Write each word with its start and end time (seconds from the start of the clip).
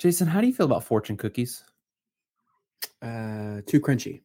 Jason, 0.00 0.28
how 0.28 0.40
do 0.40 0.46
you 0.46 0.54
feel 0.54 0.64
about 0.64 0.82
fortune 0.82 1.18
cookies? 1.18 1.62
Uh, 3.02 3.60
too 3.66 3.82
crunchy. 3.82 4.22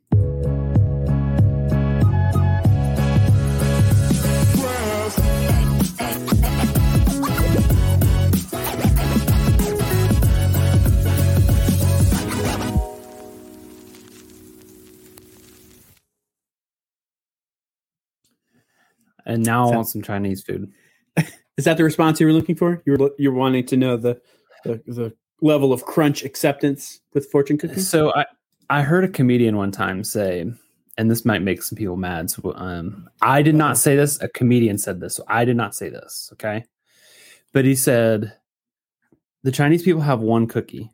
And 19.25 19.43
now 19.43 19.67
I 19.67 19.75
want 19.75 19.89
some 19.89 20.01
Chinese 20.01 20.41
food. 20.41 20.71
Is 21.57 21.65
that 21.65 21.75
the 21.75 21.83
response 21.83 22.21
you 22.21 22.27
were 22.27 22.31
looking 22.31 22.55
for? 22.55 22.81
You 22.85 22.95
were 22.95 23.11
you're 23.17 23.33
wanting 23.33 23.65
to 23.65 23.75
know 23.75 23.97
the 23.97 24.21
the, 24.63 24.81
the 24.87 25.13
level 25.41 25.73
of 25.73 25.85
crunch 25.85 26.23
acceptance 26.23 27.01
with 27.13 27.29
fortune 27.29 27.57
cookies. 27.57 27.89
So 27.89 28.13
I 28.15 28.25
I 28.69 28.81
heard 28.81 29.03
a 29.03 29.09
comedian 29.09 29.57
one 29.57 29.71
time 29.71 30.03
say, 30.03 30.45
and 30.97 31.11
this 31.11 31.25
might 31.25 31.41
make 31.41 31.61
some 31.61 31.77
people 31.77 31.97
mad. 31.97 32.29
So 32.31 32.53
um, 32.55 33.09
I 33.21 33.41
did 33.41 33.55
not 33.55 33.77
say 33.77 33.95
this. 33.95 34.21
A 34.21 34.27
comedian 34.27 34.77
said 34.77 34.99
this. 34.99 35.15
So 35.15 35.23
I 35.27 35.45
did 35.45 35.57
not 35.57 35.75
say 35.75 35.89
this. 35.89 36.29
Okay, 36.33 36.65
but 37.53 37.65
he 37.65 37.75
said 37.75 38.33
the 39.43 39.51
Chinese 39.51 39.83
people 39.83 40.01
have 40.01 40.21
one 40.21 40.47
cookie, 40.47 40.89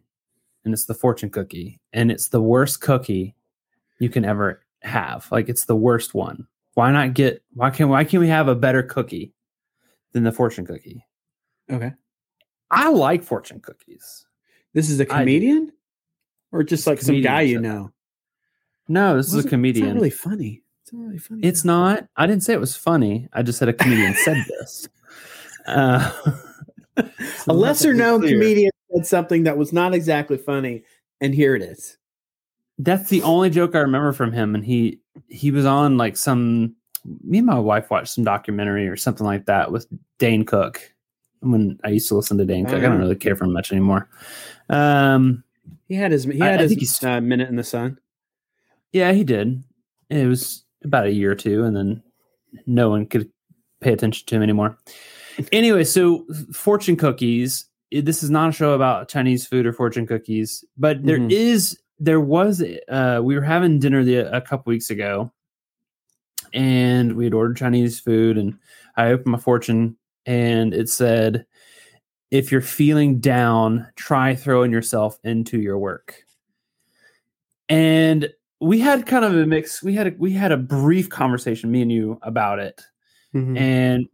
and 0.65 0.73
it's 0.73 0.85
the 0.85 0.93
fortune 0.93 1.29
cookie, 1.29 1.79
and 1.93 2.11
it's 2.11 2.29
the 2.29 2.41
worst 2.41 2.81
cookie 2.81 3.35
you 3.99 4.09
can 4.09 4.25
ever 4.25 4.61
have. 4.81 5.27
Like 5.31 5.47
it's 5.47 5.65
the 5.65 5.75
worst 5.75 6.13
one. 6.13 6.47
Why 6.73 6.91
not 6.91 7.13
get? 7.13 7.43
Why 7.53 7.69
can't? 7.69 7.89
Why 7.89 8.03
can't 8.03 8.21
we 8.21 8.27
have 8.27 8.47
a 8.47 8.55
better 8.55 8.83
cookie 8.83 9.33
than 10.13 10.23
the 10.23 10.31
fortune 10.31 10.65
cookie? 10.65 11.05
Okay, 11.71 11.93
I 12.69 12.89
like 12.89 13.23
fortune 13.23 13.61
cookies. 13.61 14.25
This 14.73 14.89
is 14.89 14.99
a 14.99 15.05
comedian, 15.05 15.71
or 16.51 16.63
just 16.63 16.87
like 16.87 17.01
some 17.01 17.21
guy 17.21 17.41
you 17.41 17.59
know. 17.59 17.91
No, 18.87 19.15
this 19.15 19.33
is 19.33 19.45
a 19.45 19.47
comedian. 19.47 19.85
It's 19.85 19.93
not 19.93 19.99
really 19.99 20.09
funny. 20.09 20.63
It's 20.83 20.93
not 20.93 21.01
really 21.03 21.17
funny. 21.17 21.41
It's 21.43 21.65
not. 21.65 22.07
I 22.17 22.27
didn't 22.27 22.43
say 22.43 22.53
it 22.53 22.59
was 22.59 22.75
funny. 22.75 23.27
I 23.33 23.43
just 23.43 23.59
said 23.59 23.69
a 23.69 23.73
comedian 23.73 24.13
said 24.15 24.37
this. 24.47 24.89
Uh, 25.65 26.11
a 27.47 27.53
lesser 27.53 27.93
known 27.93 28.21
clear. 28.21 28.33
comedian 28.33 28.71
said 28.93 29.05
something 29.05 29.43
that 29.43 29.57
was 29.57 29.71
not 29.71 29.93
exactly 29.93 30.37
funny, 30.37 30.83
and 31.19 31.33
here 31.33 31.55
it 31.55 31.61
is. 31.61 31.97
That's 32.77 33.09
the 33.09 33.21
only 33.21 33.49
joke 33.49 33.75
I 33.75 33.79
remember 33.79 34.13
from 34.13 34.31
him, 34.31 34.55
and 34.55 34.65
he 34.65 34.99
he 35.27 35.51
was 35.51 35.65
on 35.65 35.97
like 35.97 36.17
some. 36.17 36.75
Me 37.23 37.39
and 37.39 37.47
my 37.47 37.57
wife 37.57 37.89
watched 37.89 38.13
some 38.13 38.23
documentary 38.23 38.87
or 38.87 38.95
something 38.95 39.25
like 39.25 39.47
that 39.47 39.71
with 39.71 39.87
Dane 40.19 40.45
Cook. 40.45 40.90
When 41.41 41.79
I 41.83 41.89
used 41.89 42.07
to 42.09 42.15
listen 42.15 42.37
to 42.37 42.45
Dane 42.45 42.65
Cook, 42.65 42.75
I 42.75 42.81
don't 42.81 42.91
Uh-huh. 42.93 42.99
really 42.99 43.15
care 43.15 43.35
for 43.35 43.45
him 43.45 43.53
much 43.53 43.71
anymore. 43.71 44.07
Um, 44.69 45.43
He 45.87 45.95
had 45.95 46.11
his 46.11 46.23
he 46.25 46.39
had 46.39 46.59
I 46.59 46.63
his 46.63 46.71
he's- 46.73 47.03
uh, 47.03 47.19
minute 47.19 47.49
in 47.49 47.55
the 47.55 47.63
sun. 47.63 47.97
yeah, 48.93 49.11
he 49.11 49.23
did. 49.23 49.63
It 50.09 50.27
was 50.27 50.63
about 50.83 51.07
a 51.07 51.11
year 51.11 51.31
or 51.31 51.35
two, 51.35 51.63
and 51.63 51.75
then 51.75 52.03
no 52.67 52.89
one 52.89 53.05
could 53.05 53.29
pay 53.79 53.93
attention 53.93 54.25
to 54.27 54.35
him 54.35 54.43
anymore. 54.43 54.77
Anyway, 55.51 55.83
so 55.83 56.25
fortune 56.53 56.95
cookies. 56.95 57.65
This 57.91 58.21
is 58.23 58.29
not 58.29 58.49
a 58.49 58.51
show 58.51 58.73
about 58.73 59.09
Chinese 59.09 59.45
food 59.47 59.65
or 59.65 59.73
fortune 59.73 60.05
cookies, 60.05 60.63
but 60.77 61.03
there 61.03 61.17
Mhm. 61.17 61.31
is, 61.31 61.77
there 61.99 62.21
was. 62.21 62.63
Uh, 62.87 63.19
we 63.23 63.35
were 63.35 63.41
having 63.41 63.79
dinner 63.79 64.03
the, 64.03 64.17
a 64.35 64.41
couple 64.41 64.69
weeks 64.71 64.89
ago, 64.89 65.31
and 66.53 67.13
we 67.13 67.23
had 67.25 67.33
ordered 67.33 67.57
Chinese 67.57 67.99
food, 67.99 68.37
and 68.37 68.57
I 68.97 69.07
opened 69.11 69.31
my 69.31 69.37
fortune, 69.37 69.97
and 70.25 70.73
it 70.73 70.89
said, 70.89 71.45
"If 72.31 72.51
you're 72.51 72.61
feeling 72.61 73.19
down, 73.19 73.87
try 73.95 74.35
throwing 74.35 74.71
yourself 74.71 75.19
into 75.23 75.59
your 75.59 75.77
work." 75.79 76.23
And 77.69 78.29
we 78.59 78.79
had 78.79 79.05
kind 79.05 79.25
of 79.25 79.35
a 79.35 79.45
mix. 79.45 79.81
We 79.81 79.93
had 79.93 80.07
a, 80.07 80.13
we 80.17 80.33
had 80.33 80.51
a 80.51 80.57
brief 80.57 81.09
conversation, 81.09 81.71
me 81.71 81.81
and 81.81 81.91
you, 81.91 82.19
about 82.21 82.59
it 82.59 82.81
Mhm. 83.33 83.57
and 83.57 84.07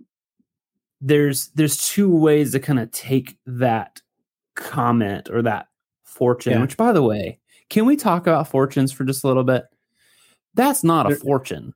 there's 1.02 1.48
there's 1.50 1.88
two 1.90 2.10
ways 2.16 2.52
to 2.52 2.60
kind 2.60 2.80
of 2.80 2.92
take 2.92 3.38
that 3.48 4.00
comment 4.56 5.30
or 5.32 5.42
that 5.42 5.68
fortune 6.04 6.54
Yeah. 6.54 6.62
which 6.62 6.78
by 6.78 6.92
the 6.92 7.02
way 7.04 7.40
can 7.70 7.86
we 7.88 7.96
talk 7.96 8.24
about 8.28 8.48
fortunes 8.48 8.92
for 8.92 9.04
just 9.06 9.24
a 9.24 9.28
little 9.28 9.44
bit 9.44 9.66
that's 10.56 10.84
not 10.84 11.06
a 11.08 11.10
They're- 11.10 11.18
fortune 11.18 11.74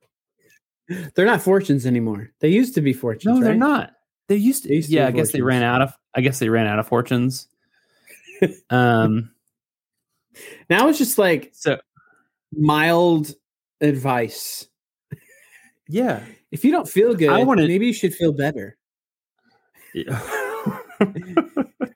They're 1.14 1.26
not 1.26 1.40
fortunes 1.42 1.84
anymore. 1.86 2.30
They 2.40 2.48
used 2.48 2.74
to 2.74 2.80
be 2.80 2.92
fortunes. 2.92 3.38
no 3.38 3.44
they're 3.44 3.54
not 3.56 3.92
they 4.28 4.36
used 4.36 4.62
to, 4.64 4.68
They 4.68 4.76
used 4.76 4.88
to 4.90 4.94
yeah 4.96 5.06
i 5.06 5.10
guess 5.10 5.32
they 5.32 5.42
ran 5.42 5.62
out 5.62 5.82
of 5.82 5.92
i 6.14 6.20
guess 6.20 6.38
they 6.38 6.48
ran 6.48 6.66
out 6.66 6.78
of 6.78 6.86
fortunes 6.88 7.48
um 8.70 9.30
Now 10.70 10.88
it's 10.88 10.96
just 10.98 11.18
like 11.18 11.50
so 11.52 11.78
mild 12.56 13.34
advice. 13.82 14.66
yeah 15.88 16.22
If 16.50 16.64
you 16.64 16.72
don't 16.72 16.88
feel 16.88 17.14
good, 17.14 17.28
I 17.28 17.42
wanna- 17.44 17.66
maybe 17.68 17.86
you 17.86 17.92
should 17.92 18.14
feel 18.14 18.32
better. 18.32 18.76
Yeah. 19.94 20.20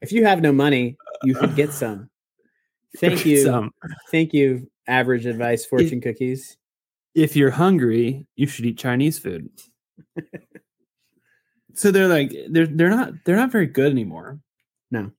If 0.02 0.12
you 0.12 0.24
have 0.24 0.40
no 0.42 0.52
money, 0.52 0.96
you 1.24 1.34
should 1.34 1.56
get 1.56 1.72
some. 1.72 2.10
Thank 2.98 3.24
you. 3.26 3.42
Some. 3.42 3.72
Thank 4.12 4.32
you, 4.34 4.70
average 4.86 5.26
advice 5.26 5.64
fortune 5.64 6.00
cookies. 6.00 6.56
if 7.14 7.34
you're 7.36 7.50
hungry, 7.50 8.26
you 8.36 8.46
should 8.46 8.66
eat 8.66 8.78
Chinese 8.78 9.18
food. 9.18 9.48
So 11.76 11.90
they're 11.90 12.08
like 12.08 12.32
they're 12.50 12.66
they're 12.66 12.90
not 12.90 13.12
they're 13.24 13.36
not 13.36 13.52
very 13.52 13.66
good 13.66 13.92
anymore. 13.92 14.40
No. 14.90 15.12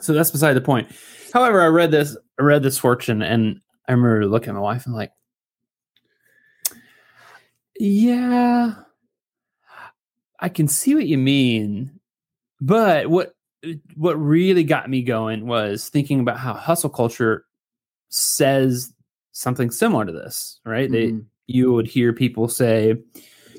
So 0.00 0.12
that's 0.12 0.30
beside 0.30 0.54
the 0.54 0.60
point. 0.60 0.90
However, 1.32 1.60
I 1.60 1.66
read 1.66 1.90
this 1.90 2.16
I 2.38 2.42
read 2.42 2.62
this 2.62 2.78
fortune 2.78 3.22
and 3.22 3.60
I 3.86 3.92
remember 3.92 4.26
looking 4.26 4.48
at 4.50 4.54
my 4.54 4.60
wife 4.60 4.86
and 4.86 4.94
like, 4.94 5.12
yeah, 7.78 8.74
I 10.38 10.48
can 10.48 10.68
see 10.68 10.94
what 10.94 11.06
you 11.06 11.18
mean, 11.18 12.00
but 12.60 13.08
what 13.08 13.34
what 13.94 14.14
really 14.14 14.64
got 14.64 14.88
me 14.88 15.02
going 15.02 15.46
was 15.46 15.88
thinking 15.90 16.20
about 16.20 16.38
how 16.38 16.54
hustle 16.54 16.88
culture 16.88 17.44
says 18.08 18.92
something 19.32 19.70
similar 19.70 20.06
to 20.06 20.12
this, 20.12 20.60
right? 20.64 20.90
They 20.90 21.08
Mhm. 21.08 21.26
you 21.46 21.72
would 21.72 21.86
hear 21.86 22.12
people 22.12 22.48
say 22.48 22.96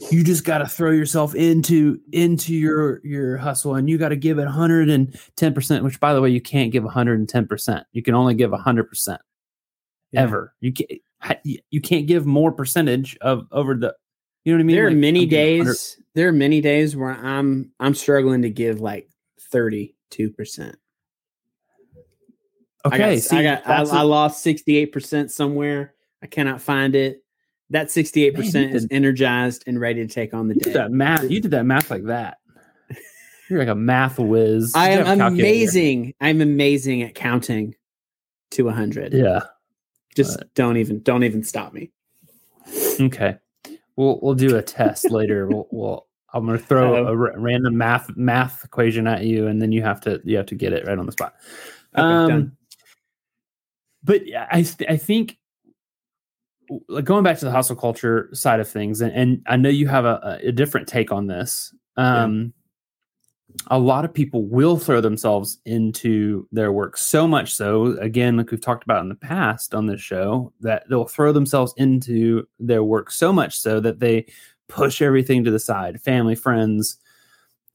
you 0.09 0.23
just 0.23 0.43
got 0.45 0.59
to 0.59 0.67
throw 0.67 0.89
yourself 0.91 1.35
into 1.35 1.99
into 2.11 2.53
your 2.55 3.01
your 3.05 3.37
hustle 3.37 3.75
and 3.75 3.89
you 3.89 3.97
got 3.97 4.09
to 4.09 4.15
give 4.15 4.39
it 4.39 4.47
110% 4.47 5.83
which 5.83 5.99
by 5.99 6.13
the 6.13 6.21
way 6.21 6.29
you 6.29 6.41
can't 6.41 6.71
give 6.71 6.83
110% 6.83 7.83
you 7.91 8.01
can 8.01 8.15
only 8.15 8.33
give 8.33 8.51
100% 8.51 9.17
Yeah. 10.11 10.21
ever 10.21 10.53
you 10.59 10.73
can't 10.73 11.39
you 11.43 11.81
can't 11.81 12.07
give 12.07 12.25
more 12.25 12.51
percentage 12.51 13.15
of 13.21 13.47
over 13.51 13.75
the 13.75 13.93
you 14.43 14.51
know 14.53 14.57
what 14.57 14.61
i 14.61 14.63
mean 14.65 14.75
There 14.75 14.87
are 14.87 14.89
Like, 14.89 14.97
many 14.97 15.23
I'm 15.23 15.29
days. 15.29 15.97
There 16.15 16.27
are 16.27 16.33
many 16.33 16.61
days 16.61 16.95
where 16.95 17.11
I'm 17.11 17.71
I'm 17.79 17.93
struggling 17.93 18.41
to 18.41 18.49
give 18.49 18.81
like 18.81 19.07
thirty 19.51 19.95
two 20.09 20.29
percent. 20.31 20.75
okay 22.85 22.95
I 22.95 23.15
got, 23.15 23.21
see, 23.21 23.37
I, 23.37 23.43
got 23.43 23.65
I, 23.65 23.77
that's 23.77 23.91
I 23.91 24.01
a- 24.01 24.05
lost 24.05 24.41
sixty 24.41 24.77
eight 24.77 24.91
percent 24.91 25.31
somewhere. 25.31 25.93
I 26.23 26.27
cannot 26.27 26.59
find 26.61 26.95
it. 26.95 27.23
That 27.71 27.89
sixty 27.91 28.25
eight 28.25 28.35
percent 28.35 28.67
Man, 28.67 28.75
is 28.75 28.87
energized 28.91 29.63
and 29.67 29.79
ready 29.79 30.05
to 30.05 30.13
take 30.13 30.33
on 30.33 30.47
the 30.47 30.53
you 30.53 30.59
day. 30.61 30.71
did 30.71 30.79
that 30.79 30.91
math 30.91 31.29
you 31.29 31.39
did 31.41 31.51
that 31.51 31.65
math 31.65 31.89
like 31.89 32.03
that 32.05 32.37
you're 33.49 33.59
like 33.59 33.67
a 33.67 33.75
math 33.75 34.19
whiz 34.19 34.73
I 34.75 34.93
You 34.93 34.99
am 35.05 35.21
amazing. 35.21 36.13
I'm 36.21 36.39
amazing 36.41 37.01
at 37.01 37.15
counting 37.15 37.75
to 38.51 38.69
a 38.69 38.71
hundred. 38.73 39.13
yeah 39.13 39.41
Just 40.15 40.41
don't 40.55 40.77
even 40.77 41.01
don't 41.01 41.23
even 41.23 41.43
stop 41.43 41.73
me. 41.73 41.91
Okay, 42.99 43.37
we'll 43.95 44.19
we'll 44.21 44.35
do 44.35 44.55
a 44.57 44.61
test 44.61 45.09
later. 45.11 45.47
We'll, 45.47 45.67
we'll 45.71 46.07
I'm 46.33 46.45
gonna 46.45 46.57
throw 46.59 47.05
Uh-oh. 47.05 47.07
a 47.13 47.15
random 47.39 47.77
math 47.77 48.09
math 48.15 48.63
equation 48.63 49.07
at 49.07 49.23
you, 49.25 49.47
and 49.47 49.61
then 49.61 49.71
you 49.71 49.81
have 49.81 49.99
to 50.01 50.21
you 50.23 50.37
have 50.37 50.45
to 50.47 50.55
get 50.55 50.71
it 50.73 50.85
right 50.87 50.97
on 50.97 51.05
the 51.05 51.11
spot. 51.11 51.33
Okay, 51.97 52.01
um, 52.07 52.27
done. 52.29 52.57
but 54.03 54.25
yeah, 54.27 54.47
I 54.51 54.61
th- 54.63 54.89
I 54.89 54.95
think 54.97 55.37
like 56.87 57.05
going 57.05 57.23
back 57.23 57.39
to 57.39 57.45
the 57.45 57.51
hustle 57.51 57.75
culture 57.75 58.29
side 58.33 58.59
of 58.59 58.69
things, 58.69 59.01
and, 59.01 59.11
and 59.13 59.41
I 59.47 59.57
know 59.57 59.69
you 59.69 59.87
have 59.87 60.05
a, 60.05 60.39
a 60.43 60.51
different 60.51 60.87
take 60.87 61.11
on 61.11 61.27
this. 61.27 61.73
Um, 61.97 62.53
A 63.69 63.77
lot 63.77 64.05
of 64.05 64.13
people 64.13 64.45
will 64.45 64.77
throw 64.77 65.01
themselves 65.01 65.59
into 65.65 66.47
their 66.53 66.71
work 66.71 66.95
so 66.95 67.27
much 67.27 67.53
so, 67.53 67.97
again, 67.99 68.37
like 68.37 68.49
we've 68.49 68.61
talked 68.61 68.85
about 68.85 69.03
in 69.03 69.09
the 69.09 69.15
past 69.15 69.75
on 69.75 69.87
this 69.87 69.99
show, 69.99 70.53
that 70.61 70.87
they'll 70.87 71.03
throw 71.03 71.33
themselves 71.33 71.73
into 71.75 72.47
their 72.59 72.81
work 72.81 73.11
so 73.11 73.33
much 73.33 73.59
so 73.59 73.81
that 73.81 73.99
they 73.99 74.25
push 74.69 75.01
everything 75.01 75.43
to 75.43 75.51
the 75.51 75.59
side 75.59 75.99
family, 76.01 76.33
friends, 76.33 76.97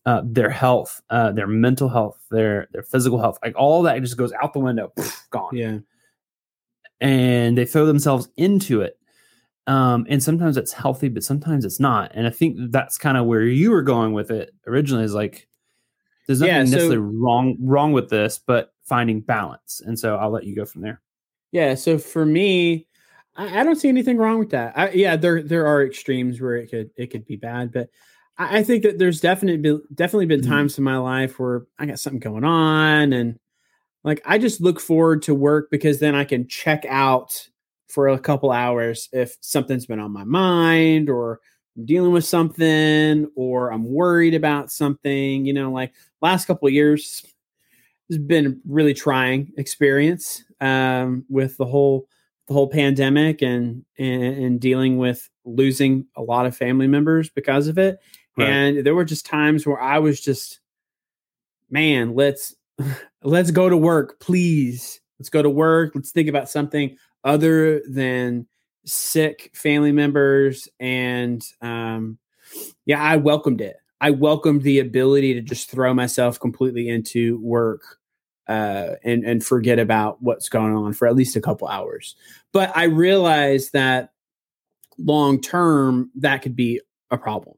uh, 0.07 0.23
their 0.25 0.49
health, 0.49 1.03
uh, 1.11 1.31
their 1.33 1.47
mental 1.47 1.91
health, 1.91 2.19
their 2.31 2.69
their 2.73 2.83
physical 2.83 3.21
health, 3.21 3.39
like 3.45 3.55
all 3.55 3.83
that 3.83 4.01
just 4.01 4.17
goes 4.17 4.33
out 4.41 4.55
the 4.55 4.61
window, 4.61 4.91
gone 5.29 5.55
Yeah. 5.55 5.79
And 7.01 7.57
they 7.57 7.65
throw 7.67 7.87
themselves 7.87 8.29
into 8.37 8.81
it. 8.83 8.99
Um, 9.67 10.07
and 10.09 10.23
sometimes 10.23 10.57
it's 10.57 10.73
healthy, 10.73 11.09
but 11.09 11.25
sometimes 11.25 11.65
it's 11.65 11.81
not. 11.81 12.13
And 12.15 12.27
I 12.27 12.31
think 12.31 12.57
that's 12.71 12.97
kind 12.99 13.17
of 13.17 13.27
where 13.27 13.43
you 13.43 13.71
were 13.73 13.83
going 13.83 14.13
with 14.13 14.31
it 14.31 14.53
originally. 14.67 15.05
Is 15.05 15.15
like 15.15 15.49
there's 16.27 16.41
nothing 16.41 16.55
Yeah, 16.55 16.65
so- 16.65 16.71
necessarily 16.71 16.99
wrong 16.99 17.57
wrong 17.61 17.93
with 17.93 18.09
this, 18.09 18.39
but 18.39 18.73
finding 18.85 19.21
balance. 19.21 19.83
And 19.85 19.99
so 19.99 20.17
I'll 20.17 20.31
let 20.31 20.45
you 20.45 20.55
go 20.55 20.65
from 20.65 20.83
there. 20.83 21.01
Yeah. 21.51 21.75
So 21.75 21.99
for 21.99 22.25
me, 22.25 22.87
I, 23.35 23.61
I 23.61 23.65
don't 23.65 23.75
see 23.77 23.89
anything 23.89 24.17
wrong 24.19 24.39
with 24.39 24.51
that. 24.51 24.79
I, 24.79 24.91
yeah, 24.91 25.17
there 25.17 25.43
there 25.43 25.67
are 25.67 25.85
extremes 25.85 26.41
where 26.41 26.57
it 26.57 26.71
could 26.71 26.91
it 26.97 27.09
could 27.09 27.27
be 27.27 27.37
bad, 27.37 27.73
but 27.73 27.91
I, 28.39 28.59
I 28.59 28.63
think 28.63 28.85
that 28.85 28.99
there's 29.01 29.21
definitely 29.21 29.59
been, 29.61 29.83
definitely 29.95 30.27
been 30.27 30.43
Mhm. 30.43 30.49
times 30.49 30.79
in 30.79 30.85
my 30.85 30.99
life 30.99 31.41
where 31.41 31.67
I 31.79 31.87
got 31.87 31.99
something 31.99 32.21
going 32.21 32.45
on, 32.45 33.13
and 33.13 33.39
like 34.07 34.23
I 34.25 34.39
just 34.39 34.61
look 34.61 34.79
forward 34.79 35.23
to 35.23 35.35
work 35.35 35.69
because 35.69 35.99
then 35.99 36.15
I 36.15 36.25
can 36.25 36.47
check 36.47 36.87
out 36.89 37.49
for 37.89 38.09
a 38.09 38.19
couple 38.19 38.53
hours 38.53 39.09
if 39.13 39.37
something's 39.41 39.85
been 39.85 39.99
on 39.99 40.13
my 40.13 40.23
mind 40.23 41.11
or 41.11 41.41
I'm 41.77 41.85
dealing 41.85 42.13
with 42.13 42.25
something 42.25 43.29
or 43.35 43.73
I'm 43.73 43.85
worried 43.85 44.35
about 44.35 44.71
something. 44.71 45.45
You 45.45 45.53
know, 45.53 45.73
like 45.73 45.93
last 46.23 46.47
couple 46.47 46.69
of 46.69 46.73
years 46.73 47.27
has 48.09 48.19
been 48.19 48.47
a 48.47 48.55
really 48.65 48.95
trying 48.95 49.53
experience 49.59 50.45
um, 50.61 51.25
with 51.29 51.57
the 51.57 51.67
whole 51.67 52.07
the 52.47 52.55
whole 52.55 52.69
pandemic 52.69 53.43
and, 53.43 53.85
and 53.99 54.23
and 54.23 54.61
dealing 54.61 54.99
with 54.99 55.29
losing 55.45 56.07
a 56.17 56.23
lot 56.23 56.47
of 56.47 56.57
family 56.57 56.87
members 56.87 57.29
because 57.29 57.67
of 57.67 57.77
it. 57.77 57.99
Right. 58.39 58.49
And 58.49 58.87
there 58.87 58.95
were 58.95 59.05
just 59.05 59.27
times 59.27 59.67
where 59.67 59.81
I 59.81 59.99
was 59.99 60.21
just, 60.21 60.61
man, 61.71 62.15
let's 62.15 62.55
let's 63.27 63.51
go 63.51 63.69
to 63.69 63.77
work, 63.77 64.21
please. 64.21 65.01
Let's 65.19 65.29
go 65.29 65.43
to 65.43 65.51
work. 65.51 65.93
Let's 65.95 66.13
think 66.13 66.29
about 66.29 66.49
something 66.49 66.97
other 67.25 67.83
than 67.89 68.47
sick 68.85 69.51
family 69.55 69.93
members. 69.93 70.69
And 70.79 71.45
um, 71.61 72.19
yeah, 72.85 73.03
I 73.03 73.17
welcomed 73.17 73.61
it. 73.61 73.77
I 74.01 74.11
welcomed 74.11 74.63
the 74.63 74.79
ability 74.79 75.35
to 75.35 75.41
just 75.41 75.71
throw 75.71 75.93
myself 75.95 76.39
completely 76.39 76.89
into 76.89 77.39
work 77.41 77.83
uh, 78.47 78.91
and 79.03 79.25
and 79.25 79.45
forget 79.45 79.79
about 79.79 80.23
what's 80.23 80.49
going 80.49 80.77
on 80.77 80.93
for 80.93 81.09
at 81.09 81.17
least 81.17 81.35
a 81.35 81.41
couple 81.41 81.67
hours. 81.67 82.15
But 82.53 82.77
I 82.77 82.85
realized 82.85 83.73
that 83.73 84.11
long 84.99 85.41
term 85.41 86.11
that 86.17 86.43
could 86.43 86.55
be 86.55 86.81
a 87.11 87.19
problem. 87.19 87.57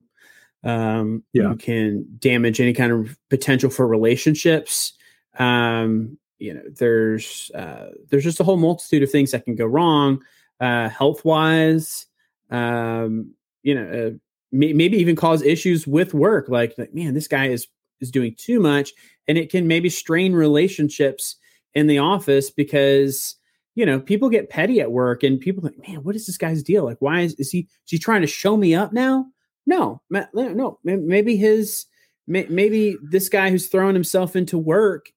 Um, 0.65 1.25
Yeah. 1.33 1.51
You 1.51 1.57
can 1.57 2.07
damage 2.19 2.61
any 2.61 2.73
kind 2.73 2.93
of 2.93 3.19
potential 3.29 3.71
for 3.71 3.87
relationships. 3.87 4.93
Um, 5.39 6.19
you 6.39 6.55
know, 6.55 6.63
there's 6.79 7.51
uh, 7.55 7.91
there's 8.11 8.25
just 8.25 8.41
a 8.41 8.45
whole 8.45 8.57
multitude 8.57 9.03
of 9.03 9.11
things 9.11 9.33
that 9.33 9.45
can 9.45 9.57
go 9.57 9.67
wrong, 9.67 10.23
uh, 10.61 10.89
health 10.89 11.25
wise. 11.25 12.07
Um, 12.51 13.35
you 13.63 13.75
know, 13.75 14.07
uh, 14.07 14.11
may, 14.53 14.73
maybe 14.73 14.97
even 14.99 15.17
cause 15.17 15.43
issues 15.43 15.87
with 15.87 16.15
work. 16.15 16.49
Like, 16.49 16.75
like, 16.79 16.95
man, 16.95 17.15
this 17.15 17.29
guy 17.29 17.49
is 17.49 17.67
is 18.01 18.11
doing 18.11 18.35
too 18.37 18.61
much, 18.61 18.93
and 19.27 19.37
it 19.37 19.51
can 19.51 19.67
maybe 19.67 19.91
strain 19.91 20.33
relationships 20.33 21.37
in 21.75 21.87
the 21.87 21.99
office 21.99 22.51
because 22.51 23.35
you 23.75 23.85
know 23.85 24.01
people 24.01 24.31
get 24.31 24.51
petty 24.51 24.81
at 24.81 24.93
work, 24.93 25.23
and 25.23 25.41
people 25.41 25.63
think, 25.63 25.89
man, 25.89 26.05
what 26.05 26.17
is 26.17 26.27
this 26.27 26.39
guy's 26.39 26.63
deal? 26.63 26.85
Like, 26.85 26.99
why 27.01 27.23
is 27.23 27.35
is 27.35 27.51
he 27.51 27.61
is 27.61 27.91
he 27.91 27.99
trying 27.99 28.21
to 28.21 28.29
show 28.29 28.57
me 28.57 28.75
up 28.75 28.93
now? 28.93 29.27
No, 29.67 30.01
no, 30.11 30.79
maybe 30.85 31.37
his 31.37 31.85
may- 32.27 32.47
maybe 32.49 32.97
this 33.03 33.29
guy 33.29 33.51
who's 33.51 33.67
throwing 33.67 33.95
himself 33.95 34.35
into 34.35 34.57
work 34.57 35.11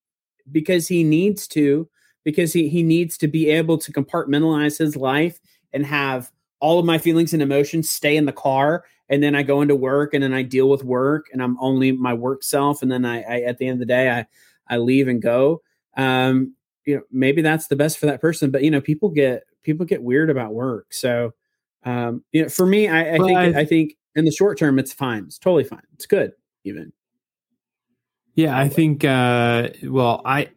because 0.52 0.88
he 0.88 1.04
needs 1.04 1.48
to 1.50 1.88
because 2.24 2.54
he 2.54 2.70
he 2.70 2.84
needs 2.84 3.18
to 3.18 3.28
be 3.28 3.50
able 3.50 3.78
to 3.80 3.92
compartmentalize 3.92 4.78
his 4.78 4.96
life 4.96 5.40
and 5.74 5.86
have 5.86 6.32
all 6.60 6.80
of 6.80 6.86
my 6.86 6.98
feelings 6.98 7.34
and 7.34 7.42
emotions 7.42 7.90
stay 7.90 8.16
in 8.16 8.26
the 8.26 8.32
car. 8.32 8.84
And 9.10 9.22
then 9.22 9.36
I 9.36 9.44
go 9.44 9.62
into 9.62 9.76
work 9.76 10.14
and 10.14 10.24
then 10.24 10.34
I 10.34 10.44
deal 10.44 10.70
with 10.70 10.84
work 10.84 11.26
and 11.34 11.42
I'm 11.42 11.58
only 11.60 11.92
my 11.92 12.14
work 12.14 12.44
self. 12.44 12.82
And 12.82 12.92
then 12.92 13.04
I, 13.04 13.22
I 13.22 13.42
at 13.42 13.58
the 13.58 13.68
end 13.68 13.74
of 13.74 13.80
the 13.80 13.86
day 13.86 14.10
I 14.10 14.26
I 14.68 14.78
leave 14.78 15.08
and 15.08 15.22
go. 15.22 15.62
Um 15.98 16.56
you 16.86 16.96
know 16.96 17.02
maybe 17.12 17.42
that's 17.42 17.68
the 17.68 17.76
best 17.76 18.00
for 18.00 18.08
that 18.08 18.22
person 18.22 18.50
but 18.50 18.64
you 18.64 18.72
know 18.72 18.82
people 18.82 19.10
get 19.10 19.44
people 19.64 19.86
get 19.86 20.04
weird 20.04 20.30
about 20.30 20.54
work. 20.54 20.94
So 20.94 21.34
um 21.84 22.24
you 22.32 22.44
know 22.44 22.50
for 22.50 22.66
me 22.66 22.88
I, 22.88 23.16
I 23.16 23.18
think 23.18 23.38
I- 23.38 23.60
I 23.62 23.66
think 23.66 23.98
in 24.16 24.26
the 24.26 24.32
short 24.32 24.58
term 24.58 24.78
it's 24.80 24.94
fine. 24.94 25.26
It's 25.26 25.40
totally 25.40 25.64
fine. 25.64 25.84
It's 25.94 26.06
good 26.06 26.34
even 26.64 26.94
Yeah, 28.36 28.58
I 28.58 28.70
think. 28.70 29.04
Uh, 29.04 29.70
well, 29.84 30.22
I 30.26 30.50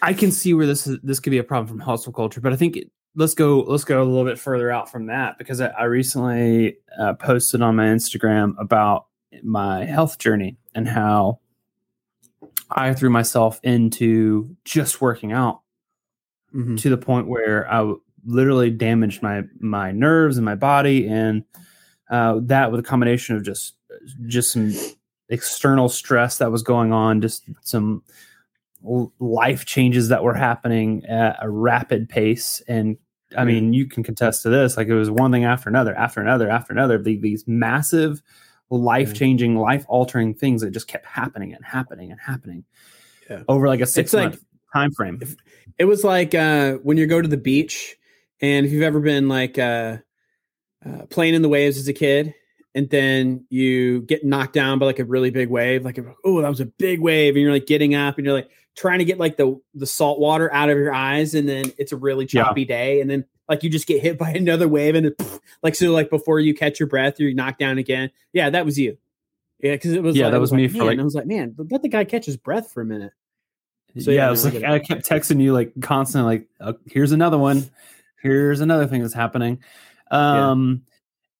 I 0.00 0.12
can 0.12 0.30
see 0.30 0.54
where 0.54 0.66
this 0.66 0.86
is, 0.86 0.98
this 1.02 1.20
could 1.20 1.30
be 1.30 1.38
a 1.38 1.44
problem 1.44 1.66
from 1.68 1.78
hustle 1.80 2.12
culture, 2.12 2.40
but 2.40 2.52
I 2.52 2.56
think 2.56 2.76
it, 2.76 2.90
let's 3.14 3.34
go 3.34 3.60
let's 3.60 3.84
go 3.84 4.02
a 4.02 4.04
little 4.04 4.24
bit 4.24 4.38
further 4.38 4.70
out 4.70 4.90
from 4.90 5.06
that 5.06 5.38
because 5.38 5.60
I, 5.60 5.68
I 5.68 5.84
recently 5.84 6.76
uh, 6.98 7.14
posted 7.14 7.62
on 7.62 7.76
my 7.76 7.86
Instagram 7.86 8.54
about 8.58 9.06
my 9.42 9.84
health 9.84 10.18
journey 10.18 10.56
and 10.74 10.88
how 10.88 11.40
I 12.70 12.94
threw 12.94 13.10
myself 13.10 13.60
into 13.62 14.56
just 14.64 15.00
working 15.00 15.32
out 15.32 15.60
Mhm. 16.54 16.78
to 16.80 16.90
the 16.90 16.98
point 16.98 17.28
where 17.28 17.70
I 17.72 17.94
literally 18.26 18.70
damaged 18.70 19.22
my 19.22 19.42
my 19.58 19.90
nerves 19.90 20.36
and 20.36 20.44
my 20.44 20.54
body, 20.54 21.08
and 21.08 21.44
uh, 22.10 22.40
that 22.42 22.70
with 22.70 22.78
a 22.78 22.82
combination 22.82 23.36
of 23.36 23.42
just 23.42 23.74
just 24.26 24.52
some 24.52 24.72
external 25.32 25.88
stress 25.88 26.38
that 26.38 26.52
was 26.52 26.62
going 26.62 26.92
on, 26.92 27.20
just 27.20 27.44
some 27.62 28.02
life 29.18 29.64
changes 29.64 30.08
that 30.08 30.22
were 30.22 30.34
happening 30.34 31.04
at 31.06 31.36
a 31.40 31.48
rapid 31.48 32.08
pace, 32.08 32.62
and 32.68 32.96
I 33.36 33.44
mean, 33.44 33.72
you 33.72 33.86
can 33.86 34.02
contest 34.02 34.42
to 34.42 34.50
this. 34.50 34.76
Like 34.76 34.88
it 34.88 34.94
was 34.94 35.10
one 35.10 35.32
thing 35.32 35.44
after 35.44 35.70
another, 35.70 35.94
after 35.94 36.20
another, 36.20 36.50
after 36.50 36.72
another. 36.72 36.98
The, 36.98 37.16
these 37.16 37.44
massive, 37.46 38.20
life 38.68 39.14
changing, 39.14 39.56
life 39.56 39.86
altering 39.88 40.34
things 40.34 40.60
that 40.60 40.70
just 40.70 40.86
kept 40.86 41.06
happening 41.06 41.54
and 41.54 41.64
happening 41.64 42.10
and 42.10 42.20
happening 42.20 42.64
Yeah. 43.30 43.42
over 43.48 43.68
like 43.68 43.80
a 43.80 43.86
six 43.86 44.12
like- 44.12 44.30
month 44.32 44.44
time 44.72 44.92
frame. 44.92 45.20
It 45.78 45.86
was 45.86 46.04
like 46.04 46.34
uh, 46.34 46.74
when 46.82 46.98
you 46.98 47.06
go 47.06 47.22
to 47.22 47.28
the 47.28 47.38
beach, 47.38 47.96
and 48.42 48.66
if 48.66 48.72
you've 48.72 48.82
ever 48.82 49.00
been 49.00 49.28
like 49.28 49.58
uh, 49.58 49.98
uh, 50.84 51.06
playing 51.08 51.34
in 51.34 51.40
the 51.42 51.48
waves 51.48 51.78
as 51.78 51.88
a 51.88 51.92
kid, 51.94 52.34
and 52.74 52.88
then 52.90 53.44
you 53.50 54.00
get 54.02 54.24
knocked 54.24 54.52
down 54.54 54.78
by 54.78 54.86
like 54.86 54.98
a 54.98 55.04
really 55.04 55.30
big 55.30 55.48
wave, 55.50 55.84
like 55.84 55.98
oh 56.24 56.40
that 56.42 56.48
was 56.48 56.60
a 56.60 56.66
big 56.66 57.00
wave, 57.00 57.34
and 57.34 57.42
you're 57.42 57.52
like 57.52 57.66
getting 57.66 57.94
up, 57.94 58.16
and 58.18 58.24
you're 58.24 58.34
like 58.34 58.50
trying 58.76 58.98
to 59.00 59.04
get 59.04 59.18
like 59.18 59.36
the 59.36 59.60
the 59.74 59.86
salt 59.86 60.18
water 60.18 60.52
out 60.52 60.70
of 60.70 60.76
your 60.78 60.94
eyes, 60.94 61.34
and 61.34 61.48
then 61.48 61.72
it's 61.78 61.92
a 61.92 61.96
really 61.96 62.24
Yeah. 62.30 62.44
choppy 62.44 62.64
day, 62.64 63.00
and 63.00 63.10
then 63.10 63.24
like 63.48 63.62
you 63.62 63.70
just 63.70 63.86
get 63.86 64.00
hit 64.02 64.18
by 64.18 64.30
another 64.30 64.68
wave, 64.68 64.94
and 64.94 65.06
it, 65.06 65.22
like 65.62 65.74
so 65.74 65.90
like 65.92 66.08
before 66.10 66.40
you 66.40 66.54
catch 66.54 66.80
your 66.80 66.86
breath, 66.88 67.20
you're 67.20 67.34
knocked 67.34 67.58
down 67.58 67.78
again. 67.78 68.10
Yeah, 68.32 68.50
that 68.50 68.64
was 68.64 68.78
you. 68.78 68.96
Yeah, 69.60 69.72
because 69.72 69.92
it 69.92 70.02
was 70.02 70.16
Yeah, 70.16 70.24
like- 70.24 70.32
that 70.32 70.40
was 70.40 70.50
like, 70.50 70.56
me 70.62 70.68
for, 70.68 70.84
like- 70.84 70.98
I 70.98 71.02
was 71.02 71.14
like, 71.14 71.26
man, 71.26 71.54
let 71.70 71.82
the 71.82 71.88
guy 71.88 72.04
catch 72.04 72.26
his 72.26 72.36
breath 72.36 72.72
for 72.72 72.80
a 72.80 72.84
minute. 72.84 73.12
So, 73.98 74.10
yeah, 74.10 74.22
yeah, 74.22 74.26
it 74.28 74.30
was 74.30 74.46
I 74.46 74.50
like. 74.50 74.64
I 74.64 74.78
kept 74.78 75.06
texting 75.08 75.40
you 75.40 75.52
like 75.52 75.72
constantly, 75.82 76.38
like, 76.38 76.48
uh, 76.60 76.72
"Here's 76.86 77.12
another 77.12 77.36
one. 77.36 77.68
Here's 78.22 78.60
another 78.62 78.86
thing 78.86 79.02
that's 79.02 79.12
happening." 79.12 79.58
Um, 80.10 80.82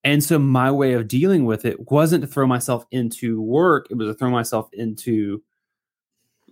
and 0.05 0.23
so 0.23 0.39
my 0.39 0.71
way 0.71 0.95
of 0.95 1.09
dealing 1.09 1.45
with 1.45 1.65
it 1.65 1.91
wasn't 1.91 2.23
to 2.23 2.27
throw 2.27 2.47
myself 2.47 2.87
into 2.91 3.41
work; 3.41 3.87
it 3.91 3.97
was 3.97 4.09
to 4.09 4.15
throw 4.15 4.31
myself 4.31 4.69
into 4.73 5.43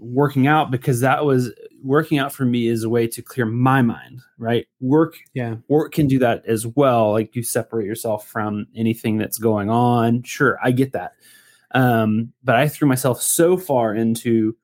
working 0.01 0.47
out 0.47 0.71
because 0.71 1.01
that 1.01 1.25
was 1.25 1.53
working 1.83 2.19
out 2.19 2.33
for 2.33 2.45
me 2.45 2.69
is 2.69 2.85
a 2.85 2.89
way 2.89 3.07
to 3.07 3.23
clear 3.23 3.45
my 3.47 3.83
mind. 3.83 4.21
Right, 4.39 4.67
work 4.81 5.17
Yeah, 5.35 5.57
work 5.69 5.93
can 5.93 6.07
do 6.07 6.19
that 6.21 6.45
as 6.47 6.67
well. 6.67 7.13
Like 7.13 7.35
you 7.35 7.43
separate 7.43 7.87
yourself 7.87 8.27
from 8.27 8.67
anything 8.75 9.19
that's 9.19 9.39
going 9.39 9.69
on. 9.69 10.23
Sure, 10.23 10.59
I 10.63 10.71
get 10.71 10.93
that. 10.93 11.13
Um, 11.73 12.33
but 12.43 12.57
I 12.57 12.69
threw 12.69 12.89
myself 12.89 13.23
so 13.23 13.57
far 13.57 13.95
into 13.95 14.57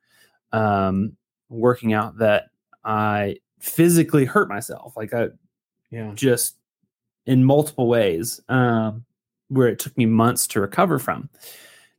um, 0.53 1.17
working 1.49 1.93
out 1.93 2.19
that 2.19 2.51
I 2.85 3.39
physically 3.61 4.25
hurt 4.25 4.49
myself. 4.49 4.97
Like 4.97 5.13
I 5.13 5.29
yeah, 5.91 6.13
just 6.15 6.57
in 7.27 7.45
multiple 7.45 7.89
ways, 7.89 8.41
um, 8.49 9.05
where 9.49 9.69
it 9.69 9.79
took 9.79 9.97
me 9.97 10.07
months 10.07 10.47
to 10.49 10.61
recover 10.61 10.99
from. 10.99 11.29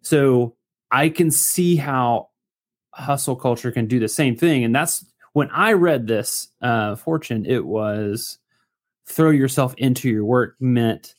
So 0.01 0.55
I 0.91 1.09
can 1.09 1.31
see 1.31 1.75
how 1.75 2.29
hustle 2.93 3.35
culture 3.35 3.71
can 3.71 3.87
do 3.87 3.99
the 3.99 4.07
same 4.07 4.35
thing. 4.35 4.63
And 4.63 4.73
that's 4.73 5.05
when 5.33 5.49
I 5.51 5.73
read 5.73 6.07
this 6.07 6.47
uh, 6.61 6.95
fortune, 6.95 7.45
it 7.45 7.65
was 7.65 8.39
throw 9.05 9.29
yourself 9.29 9.73
into 9.77 10.09
your 10.09 10.25
work 10.25 10.55
meant 10.59 11.13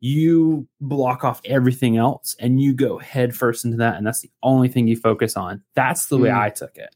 you 0.00 0.68
block 0.80 1.24
off 1.24 1.40
everything 1.46 1.96
else 1.96 2.36
and 2.38 2.60
you 2.60 2.74
go 2.74 2.98
head 2.98 3.34
first 3.34 3.64
into 3.64 3.78
that. 3.78 3.96
And 3.96 4.06
that's 4.06 4.20
the 4.20 4.30
only 4.42 4.68
thing 4.68 4.86
you 4.86 4.96
focus 4.96 5.36
on. 5.36 5.62
That's 5.74 6.06
the 6.06 6.18
way 6.18 6.28
Mm. 6.28 6.38
I 6.38 6.50
took 6.50 6.76
it. 6.76 6.94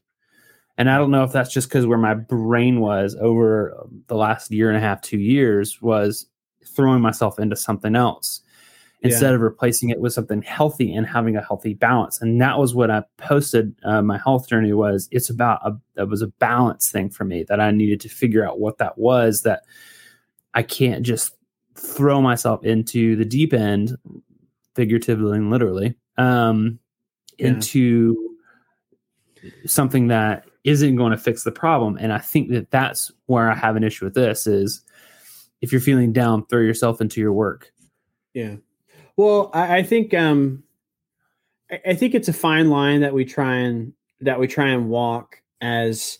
And 0.77 0.89
I 0.89 0.97
don't 0.97 1.11
know 1.11 1.23
if 1.23 1.31
that's 1.31 1.51
just 1.51 1.67
because 1.67 1.85
where 1.85 1.97
my 1.97 2.13
brain 2.13 2.79
was 2.79 3.17
over 3.19 3.87
the 4.07 4.15
last 4.15 4.51
year 4.51 4.69
and 4.69 4.77
a 4.77 4.79
half, 4.79 5.01
two 5.01 5.19
years, 5.19 5.81
was 5.81 6.27
throwing 6.65 7.01
myself 7.01 7.39
into 7.39 7.55
something 7.55 7.95
else 7.95 8.41
instead 9.01 9.33
of 9.33 9.39
replacing 9.39 9.89
it 9.89 10.01
with 10.01 10.11
something 10.11 10.41
healthy 10.41 10.93
and 10.93 11.07
having 11.07 11.37
a 11.37 11.41
healthy 11.41 11.73
balance. 11.73 12.21
And 12.21 12.41
that 12.41 12.59
was 12.59 12.75
what 12.75 12.91
I 12.91 13.03
posted. 13.15 13.73
Uh, 13.85 14.01
my 14.01 14.17
health 14.17 14.49
journey 14.49 14.73
was 14.73 15.07
it's 15.11 15.29
about 15.29 15.61
a 15.65 16.01
it 16.01 16.09
was 16.09 16.21
a 16.21 16.27
balance 16.27 16.91
thing 16.91 17.09
for 17.09 17.23
me 17.23 17.43
that 17.43 17.61
I 17.61 17.71
needed 17.71 18.01
to 18.01 18.09
figure 18.09 18.45
out 18.45 18.59
what 18.59 18.77
that 18.79 18.97
was. 18.97 19.43
That 19.43 19.61
I 20.53 20.63
can't 20.63 21.03
just 21.03 21.33
throw 21.75 22.21
myself 22.21 22.65
into 22.65 23.15
the 23.15 23.23
deep 23.23 23.53
end, 23.53 23.95
figuratively 24.75 25.37
and 25.37 25.49
literally, 25.49 25.95
um, 26.17 26.77
Yeah. 27.37 27.49
into 27.49 28.35
something 29.65 30.07
that 30.07 30.43
isn't 30.65 30.97
going 30.97 31.11
to 31.11 31.17
fix 31.17 31.43
the 31.43 31.51
problem. 31.53 31.97
And 32.01 32.11
I 32.11 32.17
think 32.17 32.49
that 32.51 32.69
that's 32.71 33.11
where 33.27 33.49
I 33.49 33.55
have 33.55 33.77
an 33.77 33.83
issue 33.85 34.03
with 34.05 34.13
this 34.13 34.45
is 34.45 34.81
if 35.61 35.71
you're 35.71 35.81
feeling 35.81 36.13
down, 36.13 36.45
throw 36.45 36.61
yourself 36.61 37.01
into 37.01 37.19
your 37.19 37.33
work. 37.33 37.71
Yeah. 38.33 38.55
Well, 39.17 39.51
I, 39.53 39.77
I 39.77 39.83
think 39.83 40.13
um, 40.13 40.63
I, 41.71 41.81
I 41.87 41.95
think 41.95 42.15
it's 42.15 42.27
a 42.27 42.33
fine 42.33 42.69
line 42.69 43.01
that 43.01 43.13
we 43.13 43.25
try 43.25 43.55
and 43.55 43.93
that 44.21 44.39
we 44.39 44.47
try 44.47 44.69
and 44.69 44.89
walk 44.89 45.41
as 45.61 46.19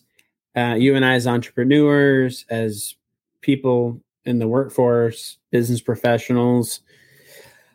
uh, 0.55 0.75
you 0.77 0.96
and 0.96 1.05
I 1.05 1.13
as 1.13 1.27
entrepreneurs, 1.27 2.46
as 2.50 2.96
people 3.41 4.01
in 4.25 4.39
the 4.39 4.48
workforce, 4.48 5.38
business 5.51 5.81
professionals, 5.81 6.81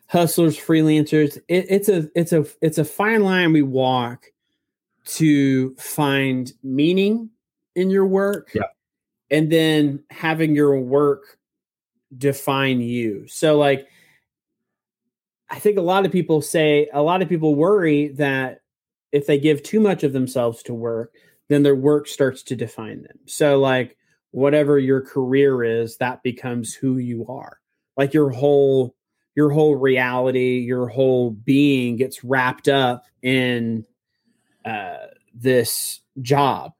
hustlers, 0.07 0.57
freelancers. 0.57 1.37
It, 1.47 1.65
it's 1.69 1.89
a 1.89 2.09
it's 2.15 2.33
a 2.33 2.45
it's 2.61 2.77
a 2.77 2.85
fine 2.85 3.23
line 3.23 3.53
we 3.53 3.61
walk 3.61 4.27
to 5.05 5.75
find 5.75 6.51
meaning 6.63 7.29
in 7.75 7.89
your 7.89 8.05
work, 8.05 8.51
yeah. 8.53 8.63
and 9.31 9.51
then 9.51 10.03
having 10.09 10.55
your 10.55 10.79
work 10.79 11.37
define 12.17 12.81
you. 12.81 13.27
So, 13.27 13.57
like, 13.57 13.87
I 15.49 15.59
think 15.59 15.77
a 15.77 15.81
lot 15.81 16.05
of 16.05 16.11
people 16.11 16.41
say 16.41 16.89
a 16.93 17.01
lot 17.01 17.21
of 17.21 17.29
people 17.29 17.55
worry 17.55 18.09
that 18.09 18.61
if 19.11 19.27
they 19.27 19.39
give 19.39 19.63
too 19.63 19.79
much 19.79 20.03
of 20.03 20.13
themselves 20.13 20.63
to 20.63 20.73
work, 20.73 21.13
then 21.49 21.63
their 21.63 21.75
work 21.75 22.07
starts 22.07 22.43
to 22.43 22.55
define 22.55 23.03
them. 23.03 23.19
So, 23.25 23.59
like, 23.59 23.97
whatever 24.31 24.77
your 24.77 24.99
career 25.01 25.63
is, 25.63 25.95
that 25.97 26.21
becomes 26.21 26.73
who 26.73 26.97
you 26.97 27.25
are. 27.27 27.59
Like 27.95 28.13
your 28.13 28.29
whole 28.29 28.93
your 29.33 29.49
whole 29.49 29.75
reality, 29.75 30.59
your 30.59 30.87
whole 30.87 31.31
being 31.31 31.97
gets 31.97 32.23
wrapped 32.23 32.67
up 32.67 33.05
in 33.21 33.85
uh, 34.65 35.07
this 35.33 36.01
job. 36.21 36.73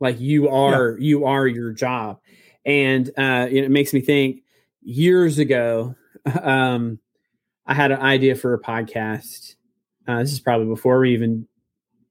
Like 0.00 0.20
you 0.20 0.48
are, 0.48 0.96
yeah. 0.98 1.04
you 1.04 1.24
are 1.26 1.46
your 1.46 1.72
job, 1.72 2.20
and 2.64 3.08
uh, 3.16 3.48
it 3.50 3.70
makes 3.70 3.92
me 3.92 4.00
think. 4.00 4.42
Years 4.82 5.38
ago, 5.38 5.94
um, 6.42 6.98
I 7.66 7.74
had 7.74 7.92
an 7.92 8.00
idea 8.00 8.34
for 8.34 8.54
a 8.54 8.60
podcast. 8.60 9.56
Uh, 10.06 10.18
this 10.18 10.32
is 10.32 10.40
probably 10.40 10.66
before 10.66 11.00
we 11.00 11.12
even 11.12 11.46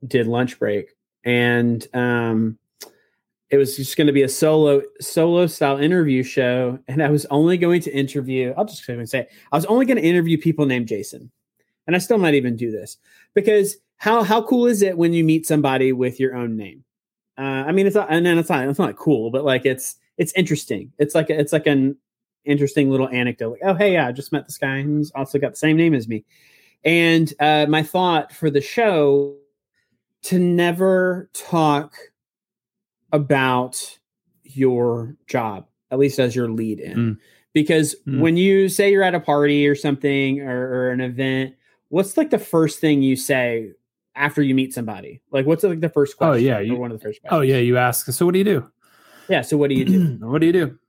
did 0.05 0.27
lunch 0.27 0.57
break, 0.57 0.91
and 1.23 1.85
um, 1.93 2.57
it 3.49 3.57
was 3.57 3.75
just 3.75 3.97
going 3.97 4.07
to 4.07 4.13
be 4.13 4.23
a 4.23 4.29
solo 4.29 4.81
solo 5.01 5.45
style 5.47 5.77
interview 5.77 6.23
show. 6.23 6.79
And 6.87 7.03
i 7.03 7.09
was 7.09 7.25
only 7.25 7.57
going 7.57 7.81
to 7.81 7.91
interview 7.93 8.53
i'll 8.57 8.65
just 8.65 8.85
say 8.85 9.19
it, 9.19 9.31
i 9.51 9.55
was 9.55 9.65
only 9.65 9.85
going 9.85 9.97
to 9.97 10.03
interview 10.03 10.37
people 10.37 10.65
named 10.65 10.87
jason. 10.87 11.29
And 11.85 11.95
i 11.95 11.99
still 11.99 12.17
might 12.17 12.35
even 12.35 12.55
do 12.55 12.71
this. 12.71 12.97
Because 13.33 13.77
how 13.97 14.23
how 14.23 14.41
cool 14.41 14.65
is 14.65 14.81
it 14.81 14.97
when 14.97 15.13
you 15.13 15.23
meet 15.23 15.45
somebody 15.45 15.91
with 15.91 16.19
your 16.19 16.35
own 16.35 16.55
name? 16.55 16.83
Uh, 17.37 17.65
i 17.67 17.71
mean 17.71 17.85
it's 17.85 17.95
not 17.95 18.07
and 18.09 18.25
then 18.25 18.37
it's 18.37 18.49
not 18.49 18.67
it's 18.67 18.79
not 18.79 18.95
cool 18.95 19.29
but 19.29 19.43
like 19.43 19.65
it's 19.65 19.97
it's 20.17 20.33
interesting. 20.33 20.91
It's 20.99 21.15
like 21.15 21.29
a, 21.29 21.39
it's 21.39 21.53
like 21.53 21.67
an 21.67 21.97
interesting 22.45 22.89
little 22.89 23.09
anecdote 23.09 23.51
like 23.51 23.61
oh 23.63 23.73
hey 23.73 23.93
yeah 23.93 24.07
i 24.07 24.11
just 24.11 24.31
met 24.31 24.45
this 24.47 24.57
guy 24.57 24.77
and 24.77 24.97
he's 24.97 25.11
also 25.11 25.37
got 25.37 25.51
the 25.51 25.57
same 25.57 25.77
name 25.77 25.93
as 25.93 26.07
me 26.07 26.23
and 26.83 27.33
uh, 27.39 27.65
my 27.69 27.83
thought 27.83 28.31
for 28.31 28.49
the 28.49 28.61
show 28.61 29.35
to 30.23 30.39
never 30.39 31.29
talk 31.33 31.95
about 33.11 33.99
your 34.43 35.15
job, 35.27 35.67
at 35.89 35.99
least 35.99 36.19
as 36.19 36.35
your 36.35 36.49
lead 36.49 36.79
in. 36.79 36.97
Mm. 36.97 37.17
Because 37.53 37.95
mm. 38.07 38.19
when 38.19 38.37
you 38.37 38.69
say 38.69 38.91
you're 38.91 39.03
at 39.03 39.15
a 39.15 39.19
party 39.19 39.67
or 39.67 39.75
something 39.75 40.39
or, 40.41 40.67
or, 40.69 40.91
an 40.91 41.01
event, 41.01 41.55
what's 41.89 42.15
like 42.15 42.29
the 42.29 42.39
first 42.39 42.79
thing 42.79 43.01
you 43.01 43.15
say 43.15 43.71
after 44.15 44.41
you 44.41 44.55
meet 44.55 44.73
somebody? 44.73 45.21
Like, 45.31 45.45
what's 45.45 45.63
like 45.63 45.81
the 45.81 45.89
first 45.89 46.17
question? 46.17 46.33
Oh, 46.33 46.37
yeah. 46.37 46.59
You, 46.59 46.75
one 46.77 46.91
of 46.91 46.99
the 46.99 47.03
first 47.03 47.21
questions? 47.21 47.37
Oh, 47.37 47.41
yeah. 47.41 47.57
You 47.57 47.77
ask, 47.77 48.05
so 48.05 48.25
what 48.25 48.33
do 48.33 48.39
you 48.39 48.45
do? 48.45 48.71
Yeah. 49.27 49.41
So 49.41 49.57
what 49.57 49.69
do 49.69 49.75
you 49.75 49.85
do? 49.85 50.17
what 50.21 50.39
do 50.39 50.47
you 50.47 50.53
do? 50.53 50.79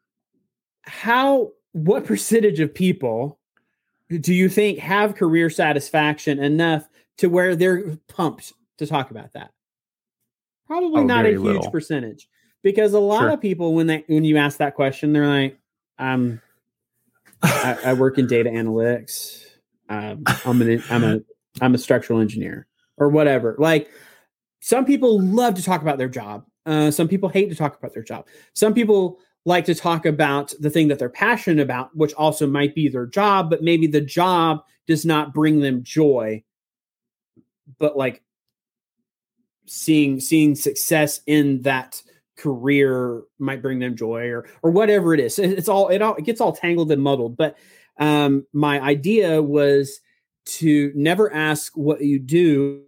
How, 0.83 1.53
what 1.73 2.05
percentage 2.05 2.61
of 2.61 2.75
people 2.75 3.39
do 4.09 4.35
you 4.35 4.49
think 4.49 4.79
have 4.79 5.15
career 5.15 5.49
satisfaction 5.51 6.39
enough 6.39 6.89
to 7.19 7.29
where 7.29 7.57
they're 7.57 7.97
pumped 8.09 8.53
to 8.79 8.87
talk 8.87 9.11
about 9.11 9.33
that? 9.33 9.53
Probably 10.67 11.03
oh, 11.03 11.05
not 11.05 11.27
a 11.27 11.31
huge 11.31 11.41
little. 11.41 11.71
percentage 11.71 12.29
because 12.63 12.95
a 12.95 13.01
lot 13.01 13.21
sure. 13.21 13.31
of 13.31 13.41
people 13.41 13.75
when 13.75 13.87
they 13.87 14.05
when 14.07 14.25
you 14.25 14.37
ask 14.37 14.59
that 14.59 14.75
question, 14.75 15.13
they're 15.13 15.27
like, 15.27 15.59
"I'm, 15.99 16.41
I, 17.43 17.79
I 17.87 17.93
work 17.95 18.19
in 18.19 18.27
data 18.27 18.49
analytics. 18.49 19.45
Um, 19.89 20.23
I'm 20.45 20.63
an 20.63 20.83
I'm 20.89 21.05
a 21.05 21.21
I'm 21.61 21.75
a 21.75 21.79
structural 21.79 22.21
engineer 22.21 22.67
or 22.97 23.09
whatever." 23.09 23.57
Like 23.59 23.91
some 24.61 24.85
people 24.85 25.21
love 25.21 25.55
to 25.57 25.63
talk 25.63 25.83
about 25.83 25.99
their 25.99 26.09
job. 26.09 26.47
Uh, 26.65 26.91
some 26.91 27.09
people 27.09 27.29
hate 27.29 27.51
to 27.51 27.57
talk 27.57 27.77
about 27.77 27.93
their 27.93 28.05
job. 28.05 28.27
Some 28.55 28.73
people 28.73 29.19
like 29.45 29.65
to 29.65 29.75
talk 29.75 30.07
about 30.07 30.53
the 30.61 30.71
thing 30.71 30.89
that 30.89 30.99
they're 30.99 31.09
passionate 31.09 31.63
about, 31.63 31.95
which 31.97 32.15
also 32.15 32.47
might 32.47 32.75
be 32.75 32.89
their 32.89 33.07
job, 33.07 33.51
but 33.51 33.63
maybe 33.63 33.87
the 33.87 34.01
job 34.01 34.65
does 34.87 35.05
not 35.05 35.35
bring 35.35 35.61
them 35.61 35.83
joy. 35.83 36.43
But 37.79 37.97
like 37.97 38.23
seeing 39.67 40.21
seeing 40.21 40.55
success 40.55 41.21
in 41.27 41.63
that 41.63 42.03
career 42.37 43.23
might 43.39 43.63
bring 43.63 43.79
them 43.79 43.97
joy 43.97 44.29
or 44.29 44.47
or 44.63 44.71
whatever 44.71 45.15
it 45.15 45.21
is. 45.21 45.39
It's 45.39 45.69
all 45.69 45.89
it 45.89 46.03
all 46.03 46.15
it 46.17 46.25
gets 46.25 46.41
all 46.41 46.53
tangled 46.53 46.93
and 46.93 47.03
muddled. 47.03 47.37
But 47.37 47.57
um, 47.99 48.47
my 48.53 48.81
idea 48.81 49.43
was 49.43 50.01
to 50.45 50.93
never 50.95 51.33
ask 51.33 51.77
what 51.77 52.01
you 52.01 52.19
do. 52.19 52.83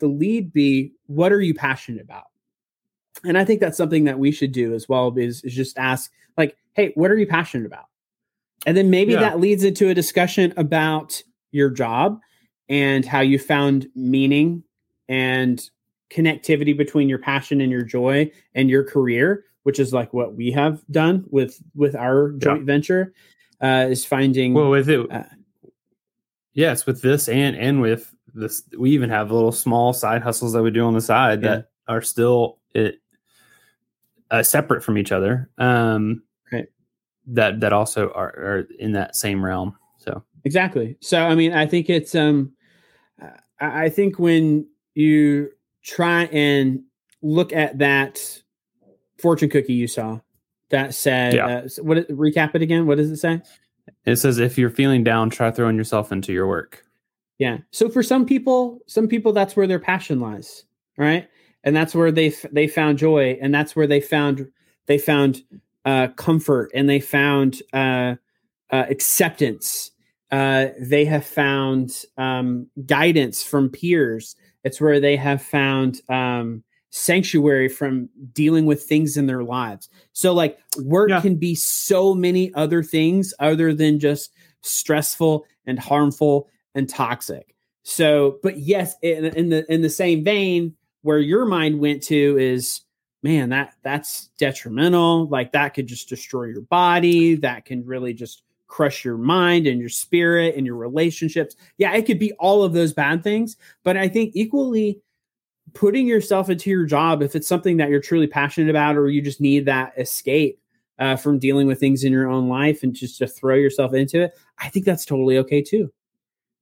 The 0.00 0.06
lead 0.06 0.52
be 0.52 0.92
what 1.06 1.32
are 1.32 1.40
you 1.40 1.54
passionate 1.54 2.02
about? 2.02 2.24
And 3.24 3.36
I 3.36 3.44
think 3.44 3.60
that's 3.60 3.76
something 3.76 4.04
that 4.04 4.18
we 4.18 4.32
should 4.32 4.52
do 4.52 4.74
as 4.74 4.88
well 4.88 5.12
is, 5.16 5.42
is 5.42 5.54
just 5.54 5.78
ask 5.78 6.10
like, 6.36 6.56
hey, 6.74 6.92
what 6.94 7.10
are 7.10 7.18
you 7.18 7.26
passionate 7.26 7.66
about? 7.66 7.86
And 8.66 8.76
then 8.76 8.90
maybe 8.90 9.12
yeah. 9.12 9.20
that 9.20 9.40
leads 9.40 9.64
into 9.64 9.88
a 9.88 9.94
discussion 9.94 10.52
about 10.56 11.22
your 11.50 11.70
job 11.70 12.20
and 12.68 13.04
how 13.04 13.20
you 13.20 13.38
found 13.38 13.88
meaning 13.94 14.62
and 15.08 15.68
connectivity 16.10 16.76
between 16.76 17.08
your 17.08 17.18
passion 17.18 17.60
and 17.60 17.70
your 17.70 17.82
joy 17.82 18.30
and 18.54 18.70
your 18.70 18.84
career 18.84 19.44
which 19.62 19.78
is 19.78 19.92
like 19.92 20.12
what 20.12 20.34
we 20.34 20.50
have 20.50 20.82
done 20.90 21.24
with 21.30 21.60
with 21.74 21.94
our 21.94 22.32
joint 22.32 22.60
yeah. 22.60 22.64
venture 22.66 23.12
uh 23.60 23.86
is 23.88 24.04
finding 24.04 24.52
well 24.54 24.70
with 24.70 24.88
it 24.88 25.10
uh, 25.12 25.22
yes 26.52 26.86
with 26.86 27.00
this 27.02 27.28
and 27.28 27.56
and 27.56 27.80
with 27.80 28.12
this 28.34 28.62
we 28.76 28.90
even 28.90 29.10
have 29.10 29.30
little 29.30 29.52
small 29.52 29.92
side 29.92 30.22
hustles 30.22 30.52
that 30.52 30.62
we 30.62 30.70
do 30.70 30.84
on 30.84 30.94
the 30.94 31.00
side 31.00 31.42
yeah. 31.42 31.48
that 31.48 31.70
are 31.86 32.02
still 32.02 32.58
it 32.74 32.99
uh, 34.30 34.42
separate 34.42 34.82
from 34.82 34.98
each 34.98 35.12
other 35.12 35.48
um 35.58 36.22
right 36.52 36.66
that 37.26 37.60
that 37.60 37.72
also 37.72 38.10
are, 38.10 38.28
are 38.28 38.68
in 38.78 38.92
that 38.92 39.16
same 39.16 39.44
realm 39.44 39.76
so 39.98 40.22
exactly 40.44 40.96
so 41.00 41.20
i 41.26 41.34
mean 41.34 41.52
i 41.52 41.66
think 41.66 41.90
it's 41.90 42.14
um 42.14 42.52
i 43.60 43.88
think 43.88 44.18
when 44.18 44.66
you 44.94 45.50
try 45.82 46.24
and 46.26 46.80
look 47.22 47.52
at 47.52 47.78
that 47.78 48.42
fortune 49.18 49.50
cookie 49.50 49.74
you 49.74 49.86
saw 49.86 50.18
that 50.70 50.94
said, 50.94 51.34
yeah. 51.34 51.46
uh, 51.46 51.68
what 51.82 52.08
recap 52.08 52.54
it 52.54 52.62
again? 52.62 52.86
What 52.86 52.96
does 52.96 53.10
it 53.10 53.18
say? 53.18 53.42
It 54.06 54.16
says 54.16 54.38
if 54.38 54.56
you're 54.56 54.70
feeling 54.70 55.04
down, 55.04 55.30
try 55.30 55.50
throwing 55.50 55.76
yourself 55.76 56.10
into 56.10 56.32
your 56.32 56.46
work. 56.46 56.84
Yeah. 57.38 57.58
So 57.70 57.88
for 57.88 58.02
some 58.02 58.24
people, 58.24 58.78
some 58.86 59.08
people 59.08 59.32
that's 59.32 59.56
where 59.56 59.66
their 59.66 59.78
passion 59.78 60.20
lies, 60.20 60.64
right? 60.96 61.28
And 61.64 61.76
that's 61.76 61.94
where 61.94 62.10
they 62.10 62.32
they 62.52 62.66
found 62.66 62.98
joy, 62.98 63.38
and 63.40 63.54
that's 63.54 63.76
where 63.76 63.86
they 63.86 64.00
found 64.00 64.48
they 64.86 64.98
found 64.98 65.42
uh, 65.84 66.08
comfort, 66.16 66.70
and 66.74 66.88
they 66.88 67.00
found 67.00 67.62
uh, 67.72 68.14
uh, 68.70 68.86
acceptance. 68.88 69.90
Uh, 70.30 70.68
they 70.80 71.04
have 71.04 71.26
found 71.26 72.04
um, 72.16 72.66
guidance 72.86 73.42
from 73.42 73.68
peers. 73.68 74.36
It's 74.64 74.80
where 74.80 75.00
they 75.00 75.16
have 75.16 75.42
found 75.42 76.00
um, 76.08 76.62
sanctuary 76.90 77.68
from 77.68 78.08
dealing 78.32 78.66
with 78.66 78.82
things 78.82 79.16
in 79.16 79.26
their 79.26 79.42
lives. 79.42 79.88
So, 80.12 80.32
like, 80.32 80.58
work 80.78 81.10
yeah. 81.10 81.20
can 81.20 81.36
be 81.36 81.54
so 81.54 82.14
many 82.14 82.52
other 82.54 82.82
things 82.82 83.34
other 83.38 83.74
than 83.74 83.98
just 83.98 84.32
stressful 84.62 85.46
and 85.66 85.78
harmful 85.78 86.48
and 86.74 86.88
toxic. 86.88 87.54
So, 87.82 88.38
but 88.42 88.58
yes, 88.58 88.94
in, 89.02 89.24
in 89.26 89.48
the 89.48 89.72
in 89.72 89.82
the 89.82 89.90
same 89.90 90.22
vein, 90.22 90.74
where 91.02 91.18
your 91.18 91.46
mind 91.46 91.78
went 91.78 92.02
to 92.04 92.36
is, 92.38 92.82
man, 93.22 93.50
that 93.50 93.74
that's 93.82 94.28
detrimental. 94.38 95.28
Like 95.28 95.52
that 95.52 95.74
could 95.74 95.86
just 95.86 96.08
destroy 96.08 96.44
your 96.44 96.62
body. 96.62 97.34
That 97.36 97.64
can 97.64 97.84
really 97.84 98.14
just 98.14 98.42
crush 98.66 99.04
your 99.04 99.18
mind 99.18 99.66
and 99.66 99.80
your 99.80 99.88
spirit 99.88 100.54
and 100.56 100.64
your 100.64 100.76
relationships. 100.76 101.56
Yeah, 101.76 101.92
it 101.92 102.06
could 102.06 102.18
be 102.18 102.32
all 102.34 102.62
of 102.62 102.72
those 102.72 102.92
bad 102.92 103.22
things, 103.22 103.56
but 103.82 103.96
I 103.96 104.08
think 104.08 104.32
equally 104.34 105.00
putting 105.74 106.06
yourself 106.06 106.48
into 106.48 106.70
your 106.70 106.84
job 106.84 107.22
if 107.22 107.36
it's 107.36 107.48
something 107.48 107.76
that 107.76 107.90
you're 107.90 108.00
truly 108.00 108.26
passionate 108.26 108.70
about 108.70 108.96
or 108.96 109.08
you 109.08 109.22
just 109.22 109.40
need 109.40 109.66
that 109.66 109.92
escape 109.98 110.60
uh, 110.98 111.16
from 111.16 111.38
dealing 111.38 111.66
with 111.66 111.80
things 111.80 112.04
in 112.04 112.12
your 112.12 112.28
own 112.28 112.48
life 112.48 112.82
and 112.82 112.94
just 112.94 113.18
to 113.18 113.26
throw 113.26 113.54
yourself 113.54 113.94
into 113.94 114.22
it, 114.22 114.32
I 114.58 114.68
think 114.68 114.84
that's 114.84 115.04
totally 115.04 115.38
okay 115.38 115.62
too. 115.62 115.92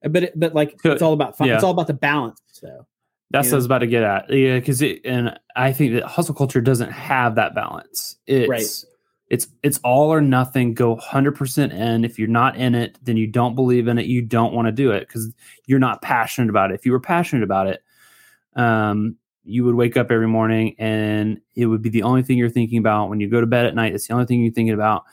But 0.02 0.24
it, 0.24 0.38
but 0.38 0.54
like 0.54 0.78
it's 0.84 1.02
all 1.02 1.12
about 1.12 1.36
fun. 1.36 1.48
Yeah. 1.48 1.54
It's 1.54 1.64
all 1.64 1.72
about 1.72 1.88
the 1.88 1.94
balance. 1.94 2.40
So 2.52 2.86
That's 3.30 3.46
you 3.46 3.52
what 3.52 3.56
I 3.56 3.58
was 3.58 3.66
about 3.66 3.78
to 3.78 3.86
get 3.86 4.02
at. 4.02 4.30
Yeah, 4.30 4.58
because 4.58 4.80
it 4.82 5.02
and 5.04 5.38
I 5.54 5.72
think 5.72 5.94
that 5.94 6.04
hustle 6.04 6.34
culture 6.34 6.60
doesn't 6.60 6.90
have 6.90 7.34
that 7.34 7.54
balance. 7.54 8.16
It's 8.26 8.48
Right. 8.48 8.84
it's 9.28 9.48
it's 9.62 9.78
all 9.84 10.12
or 10.12 10.20
nothing. 10.20 10.74
Go 10.74 10.96
hundred 10.96 11.32
percent 11.32 11.72
in. 11.72 12.04
If 12.04 12.18
you're 12.18 12.28
not 12.28 12.56
in 12.56 12.74
it, 12.74 12.98
then 13.02 13.16
you 13.16 13.26
don't 13.26 13.54
believe 13.54 13.86
in 13.86 13.98
it. 13.98 14.06
You 14.06 14.22
don't 14.22 14.54
want 14.54 14.66
to 14.66 14.72
do 14.72 14.92
it 14.92 15.00
because 15.00 15.32
you're 15.66 15.78
not 15.78 16.00
passionate 16.00 16.48
about 16.48 16.70
it. 16.70 16.74
If 16.74 16.86
you 16.86 16.92
were 16.92 17.00
passionate 17.00 17.42
about 17.42 17.66
it, 17.66 17.82
um, 18.56 19.16
you 19.44 19.64
would 19.64 19.74
wake 19.74 19.96
up 19.96 20.10
every 20.10 20.28
morning 20.28 20.74
and 20.78 21.40
it 21.54 21.66
would 21.66 21.82
be 21.82 21.88
the 21.90 22.02
only 22.02 22.22
thing 22.22 22.38
you're 22.38 22.50
thinking 22.50 22.78
about 22.78 23.08
when 23.08 23.20
you 23.20 23.28
go 23.28 23.40
to 23.40 23.46
bed 23.46 23.66
at 23.66 23.74
night. 23.74 23.94
It's 23.94 24.06
the 24.06 24.14
only 24.14 24.26
thing 24.26 24.42
you're 24.42 24.52
thinking 24.52 24.74
about. 24.74 25.04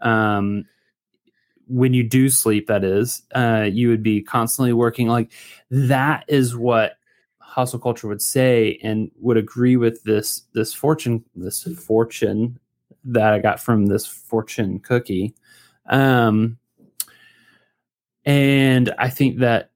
Um, 0.00 0.64
when 1.68 1.94
you 1.94 2.02
do 2.02 2.28
sleep, 2.28 2.66
that 2.66 2.84
is, 2.84 3.22
uh, 3.34 3.68
you 3.70 3.88
would 3.88 4.02
be 4.02 4.22
constantly 4.22 4.72
working. 4.72 5.08
Like 5.08 5.30
that 5.70 6.24
is 6.28 6.56
what 6.56 6.96
hustle 7.52 7.78
culture 7.78 8.08
would 8.08 8.22
say 8.22 8.78
and 8.82 9.10
would 9.20 9.36
agree 9.36 9.76
with 9.76 10.02
this 10.04 10.42
this 10.54 10.72
fortune 10.72 11.22
this 11.34 11.64
fortune 11.78 12.58
that 13.04 13.34
I 13.34 13.40
got 13.40 13.60
from 13.60 13.86
this 13.86 14.06
fortune 14.06 14.78
cookie. 14.80 15.34
Um, 15.86 16.56
and 18.24 18.94
I 18.98 19.10
think 19.10 19.40
that 19.40 19.70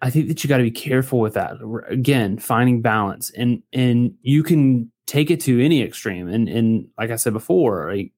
I 0.00 0.08
think 0.08 0.28
that 0.28 0.42
you 0.42 0.48
got 0.48 0.58
to 0.58 0.62
be 0.62 0.70
careful 0.70 1.20
with 1.20 1.34
that. 1.34 1.56
Again, 1.88 2.38
finding 2.38 2.80
balance, 2.80 3.30
and 3.30 3.62
and 3.72 4.14
you 4.22 4.42
can 4.42 4.90
take 5.06 5.30
it 5.30 5.40
to 5.42 5.62
any 5.62 5.82
extreme. 5.82 6.28
And 6.28 6.48
and 6.48 6.88
like 6.96 7.10
I 7.10 7.16
said 7.16 7.34
before, 7.34 7.94
like, 7.94 8.12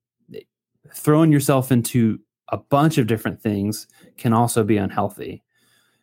throwing 0.95 1.33
yourself 1.33 1.73
into 1.73 2.21
a 2.51 2.57
bunch 2.57 2.99
of 2.99 3.09
different 3.09 3.43
things 3.43 3.89
can 4.17 4.33
also 4.33 4.63
be 4.63 4.77
unhealthy. 4.77 5.43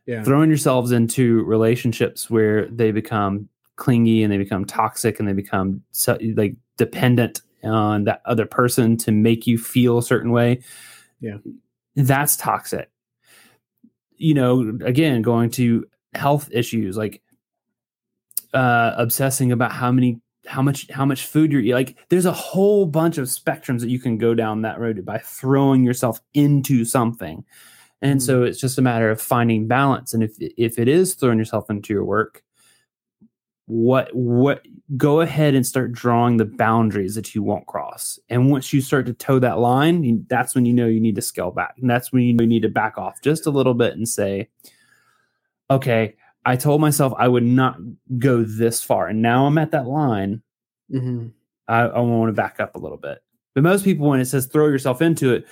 Yeah. 0.06 0.24
Throwing 0.24 0.50
yourselves 0.50 0.92
into 0.92 1.44
relationships 1.44 2.30
where 2.30 2.68
they 2.68 2.92
become 2.92 3.48
clingy 3.78 4.24
and 4.24 4.32
they 4.32 4.38
become 4.38 4.66
toxic 4.66 5.20
and 5.20 5.28
they 5.28 5.34
become 5.34 5.82
so, 5.92 6.18
like 6.36 6.56
dependent 6.78 7.42
on 7.64 8.04
that 8.04 8.22
other 8.26 8.46
person 8.46 8.98
to 8.98 9.12
make 9.12 9.48
you 9.48 9.58
feel 9.58 9.98
a 9.98 10.04
certain 10.04 10.32
way. 10.32 10.62
Yeah. 11.22 11.38
That's 11.96 12.36
toxic. 12.36 12.90
You 14.18 14.34
know, 14.34 14.78
again, 14.84 15.22
going 15.22 15.50
to 15.52 15.86
health 16.14 16.50
issues 16.52 16.96
like 16.96 17.22
uh 18.54 18.94
obsessing 18.98 19.52
about 19.52 19.72
how 19.72 19.92
many 19.92 20.22
how 20.46 20.62
much 20.62 20.90
how 20.92 21.06
much 21.06 21.26
food 21.26 21.52
you're 21.52 21.62
eating. 21.62 21.74
Like 21.74 21.98
there's 22.10 22.26
a 22.26 22.32
whole 22.32 22.86
bunch 22.86 23.18
of 23.18 23.28
spectrums 23.28 23.80
that 23.80 23.90
you 23.90 24.00
can 24.00 24.18
go 24.18 24.34
down 24.34 24.62
that 24.62 24.80
road 24.80 25.04
by 25.06 25.20
throwing 25.20 25.84
yourself 25.84 26.20
into 26.34 26.86
something. 26.86 27.44
And 28.04 28.20
Mhm. 28.20 28.24
so 28.24 28.44
it's 28.44 28.60
just 28.60 28.78
a 28.78 28.82
matter 28.82 29.10
of 29.10 29.20
finding 29.22 29.68
balance. 29.68 30.14
And 30.14 30.22
if 30.22 30.36
if 30.40 30.78
it 30.78 30.88
is 30.88 31.16
throwing 31.16 31.40
yourself 31.40 31.70
into 31.70 31.94
your 31.94 32.04
work, 32.06 32.44
what 33.66 34.14
what 34.14 34.62
go 34.98 35.22
ahead 35.22 35.56
and 35.56 35.66
start 35.66 35.94
drawing 35.94 36.36
the 36.38 36.46
boundaries 36.46 37.16
that 37.16 37.34
you 37.34 37.42
won't 37.42 37.66
cross. 37.66 38.20
And 38.30 38.52
once 38.52 38.74
you 38.74 38.82
start 38.82 39.06
to 39.06 39.14
toe 39.14 39.40
that 39.40 39.58
line, 39.60 40.04
you- 40.04 40.26
that's 40.28 40.54
when 40.54 40.66
you 40.66 40.74
know 40.74 40.86
you 40.86 41.00
need 41.00 41.16
to 41.16 41.22
scale 41.22 41.50
back. 41.52 41.76
And 41.80 41.90
that's 41.90 42.12
when 42.12 42.24
you 42.24 42.34
know 42.34 42.44
you 42.44 42.50
need 42.50 42.64
to 42.64 42.70
back 42.70 42.98
off 42.98 43.22
just 43.22 43.48
a 43.48 43.52
little 43.52 43.74
bit 43.74 43.94
and 43.96 44.08
say, 44.08 44.50
okay, 45.72 46.16
I 46.46 46.58
told 46.58 46.82
myself 46.82 47.14
I 47.18 47.30
would 47.30 47.44
not 47.46 47.78
go 48.18 48.44
this 48.44 48.84
far. 48.84 49.08
And 49.08 49.22
now 49.22 49.46
I'm 49.46 49.58
at 49.58 49.72
that 49.72 49.88
line. 49.88 50.42
hmm 50.92 51.28
I, 51.70 51.84
I 51.84 52.00
want 52.02 52.28
to 52.28 52.34
back 52.34 52.60
up 52.60 52.76
a 52.76 52.80
little 52.80 52.98
bit. 52.98 53.24
But 53.56 53.64
most 53.64 53.86
people, 53.86 54.10
when 54.10 54.20
it 54.20 54.26
says 54.26 54.46
throw 54.48 54.68
yourself 54.68 55.02
into 55.02 55.34
it, 55.34 55.48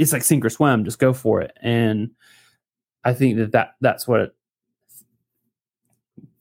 it's 0.00 0.12
like 0.12 0.22
sink 0.22 0.44
or 0.44 0.50
swim. 0.50 0.84
Just 0.84 0.98
go 0.98 1.12
for 1.12 1.40
it. 1.42 1.56
And 1.60 2.10
I 3.04 3.12
think 3.12 3.36
that, 3.36 3.52
that 3.52 3.74
that's 3.80 4.08
what 4.08 4.34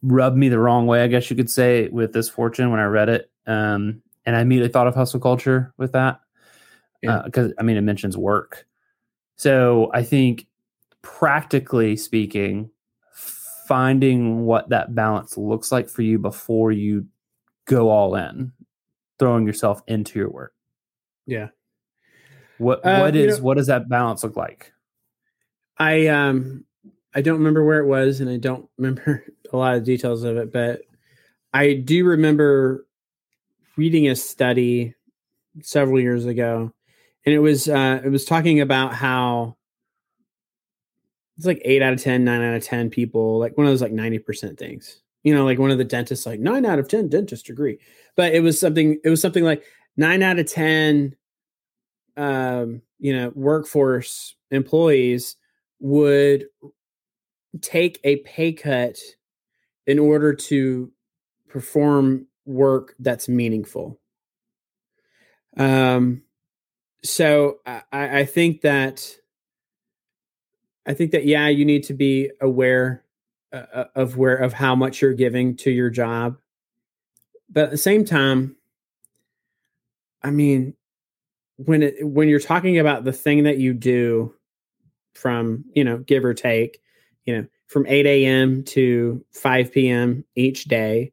rubbed 0.02 0.38
me 0.38 0.50
the 0.50 0.60
wrong 0.60 0.88
way, 0.88 1.04
I 1.04 1.08
guess 1.08 1.30
you 1.30 1.36
could 1.36 1.50
say, 1.50 1.90
with 1.90 2.14
this 2.14 2.30
fortune 2.30 2.72
when 2.72 2.80
I 2.80 2.86
read 2.86 3.10
it. 3.10 3.30
Um, 3.46 4.02
and 4.26 4.36
I 4.36 4.42
immediately 4.42 4.72
thought 4.72 4.88
of 4.88 4.96
hustle 4.96 5.20
culture 5.20 5.74
with 5.78 5.92
that 5.92 6.22
Yeah. 7.02 7.22
because 7.26 7.54
I 7.60 7.64
mean 7.64 7.78
it 7.78 7.82
mentions 7.82 8.16
work. 8.18 8.66
So 9.36 9.90
I 9.94 10.04
think 10.04 10.48
practically 11.02 11.96
speaking, 11.98 12.70
finding 13.68 14.46
what 14.46 14.70
that 14.70 14.96
balance 14.96 15.38
looks 15.38 15.72
like 15.72 15.90
for 15.90 16.02
you 16.02 16.18
before 16.18 16.72
you 16.72 17.06
go 17.66 17.90
all 17.90 18.16
in, 18.16 18.52
throwing 19.18 19.46
yourself 19.46 19.82
into 19.88 20.18
your 20.18 20.30
work. 20.30 20.54
Yeah. 21.26 21.50
What 22.60 22.86
Uh, 22.86 23.00
what 23.00 23.16
you 23.16 23.28
know- 23.28 23.38
what 23.40 23.58
does 23.58 23.68
that 23.68 23.90
balance 23.90 24.24
look 24.24 24.36
like? 24.36 24.72
I 25.78 26.08
um 26.08 26.66
I 27.16 27.22
don't 27.22 27.38
remember 27.40 27.66
where 27.66 27.80
it 27.80 27.88
was 27.88 28.20
and 28.22 28.30
I 28.30 28.38
don't 28.38 28.70
remember 28.78 29.26
a 29.52 29.58
lot 29.58 29.76
of 29.76 29.84
details 29.84 30.24
of 30.24 30.38
it, 30.38 30.52
but 30.54 30.82
I 31.54 31.74
do 31.74 32.06
remember 32.06 32.86
reading 33.78 34.08
a 34.08 34.16
study 34.16 34.94
several 35.62 36.00
years 36.00 36.26
ago 36.26 36.72
and 37.26 37.34
it 37.34 37.40
was 37.40 37.68
uh 37.68 38.02
it 38.04 38.10
was 38.10 38.26
talking 38.26 38.60
about 38.62 38.94
how 38.94 39.56
it's 41.38 41.46
like 41.46 41.62
8 41.64 41.82
out 41.82 41.94
of 41.94 42.02
10, 42.04 42.26
9 42.26 42.42
out 42.42 42.56
of 42.56 42.64
10 42.66 42.90
people, 42.90 43.40
like 43.40 43.58
one 43.58 43.66
of 43.66 43.72
those 43.72 43.82
like 43.82 43.94
90% 43.94 44.58
things. 44.58 45.02
You 45.24 45.34
know, 45.34 45.46
like 45.46 45.58
one 45.58 45.72
of 45.72 45.78
the 45.78 45.86
dentists 45.86 46.26
like 46.26 46.42
9 46.42 46.66
out 46.66 46.80
of 46.80 46.90
10 46.90 47.08
dentists 47.08 47.50
agree. 47.50 47.80
But 48.18 48.34
it 48.34 48.42
was 48.42 48.60
something 48.60 49.00
it 49.06 49.10
was 49.10 49.22
something 49.22 49.44
like 49.46 49.64
9 49.96 50.22
out 50.22 50.40
of 50.40 50.46
10 50.48 51.16
um, 52.20 52.82
you 53.00 53.16
know, 53.16 53.32
workforce 53.34 54.36
employees 54.52 55.38
would 55.80 56.48
take 57.62 57.98
a 58.04 58.18
pay 58.18 58.52
cut 58.52 59.00
in 59.88 59.98
order 59.98 60.34
to 60.34 60.92
perform 61.48 62.28
work 62.46 62.94
that's 63.00 63.30
meaningful. 63.30 64.02
Um, 65.56 66.24
so 67.04 67.60
I, 67.66 67.84
I 67.94 68.26
think 68.26 68.62
that 68.62 69.16
I 70.86 70.94
think 70.94 71.12
that 71.12 71.26
yeah, 71.26 71.48
you 71.48 71.64
need 71.64 71.84
to 71.86 71.94
be 71.94 72.32
aware 72.42 73.06
uh, 73.54 73.86
of 73.96 74.18
where 74.18 74.36
of 74.36 74.52
how 74.52 74.76
much 74.76 75.02
you're 75.02 75.14
giving 75.14 75.56
to 75.58 75.72
your 75.72 75.90
job, 75.90 76.38
but 77.50 77.66
at 77.66 77.72
the 77.72 77.78
same 77.78 78.04
time, 78.04 78.58
I 80.22 80.32
mean, 80.32 80.74
when 81.66 81.84
it 81.84 82.08
when 82.08 82.30
you're 82.30 82.40
talking 82.40 82.80
about 82.80 83.04
the 83.04 83.12
thing 83.12 83.44
that 83.44 83.58
you 83.58 83.74
do 83.74 84.34
from 85.14 85.66
you 85.74 85.84
know 85.84 85.98
give 85.98 86.24
or 86.24 86.34
take 86.34 86.82
you 87.26 87.38
know 87.38 87.46
from 87.68 87.86
8 87.86 88.06
a.m 88.06 88.64
to 88.64 89.24
5 89.34 89.72
p.m 89.72 90.24
each 90.36 90.66
day 90.66 91.12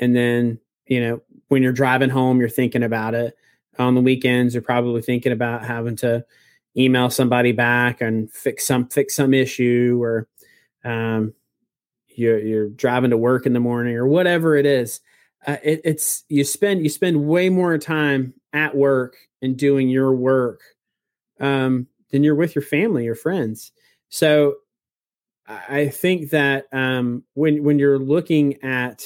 and 0.00 0.14
then 0.14 0.58
you 0.86 1.00
know 1.00 1.22
when 1.48 1.62
you're 1.62 1.72
driving 1.72 2.10
home 2.10 2.40
you're 2.40 2.48
thinking 2.48 2.82
about 2.82 3.14
it. 3.14 3.36
On 3.76 3.94
the 3.94 4.00
weekends 4.00 4.54
you're 4.54 4.62
probably 4.62 5.02
thinking 5.02 5.32
about 5.32 5.64
having 5.64 5.96
to 5.96 6.24
email 6.76 7.10
somebody 7.10 7.52
back 7.52 8.00
and 8.00 8.30
fix 8.30 8.66
some 8.66 8.88
fix 8.88 9.14
some 9.16 9.34
issue 9.34 9.98
or 10.00 10.28
um 10.84 11.34
you're 12.16 12.38
you're 12.38 12.68
driving 12.68 13.10
to 13.10 13.16
work 13.16 13.46
in 13.46 13.52
the 13.52 13.60
morning 13.60 13.96
or 13.96 14.06
whatever 14.06 14.56
it 14.56 14.66
is. 14.66 15.00
Uh, 15.46 15.56
it, 15.62 15.80
it's 15.84 16.24
you 16.28 16.44
spend 16.44 16.82
you 16.82 16.88
spend 16.88 17.26
way 17.26 17.48
more 17.48 17.76
time 17.78 18.34
at 18.52 18.74
work 18.76 19.16
and 19.44 19.56
doing 19.56 19.88
your 19.88 20.14
work 20.14 20.60
um, 21.40 21.86
than 22.10 22.24
you're 22.24 22.34
with 22.34 22.54
your 22.54 22.62
family 22.62 23.04
your 23.04 23.14
friends. 23.14 23.72
So 24.08 24.56
I 25.46 25.88
think 25.88 26.30
that 26.30 26.66
um, 26.72 27.24
when 27.34 27.62
when 27.62 27.78
you're 27.78 27.98
looking 27.98 28.62
at 28.62 29.04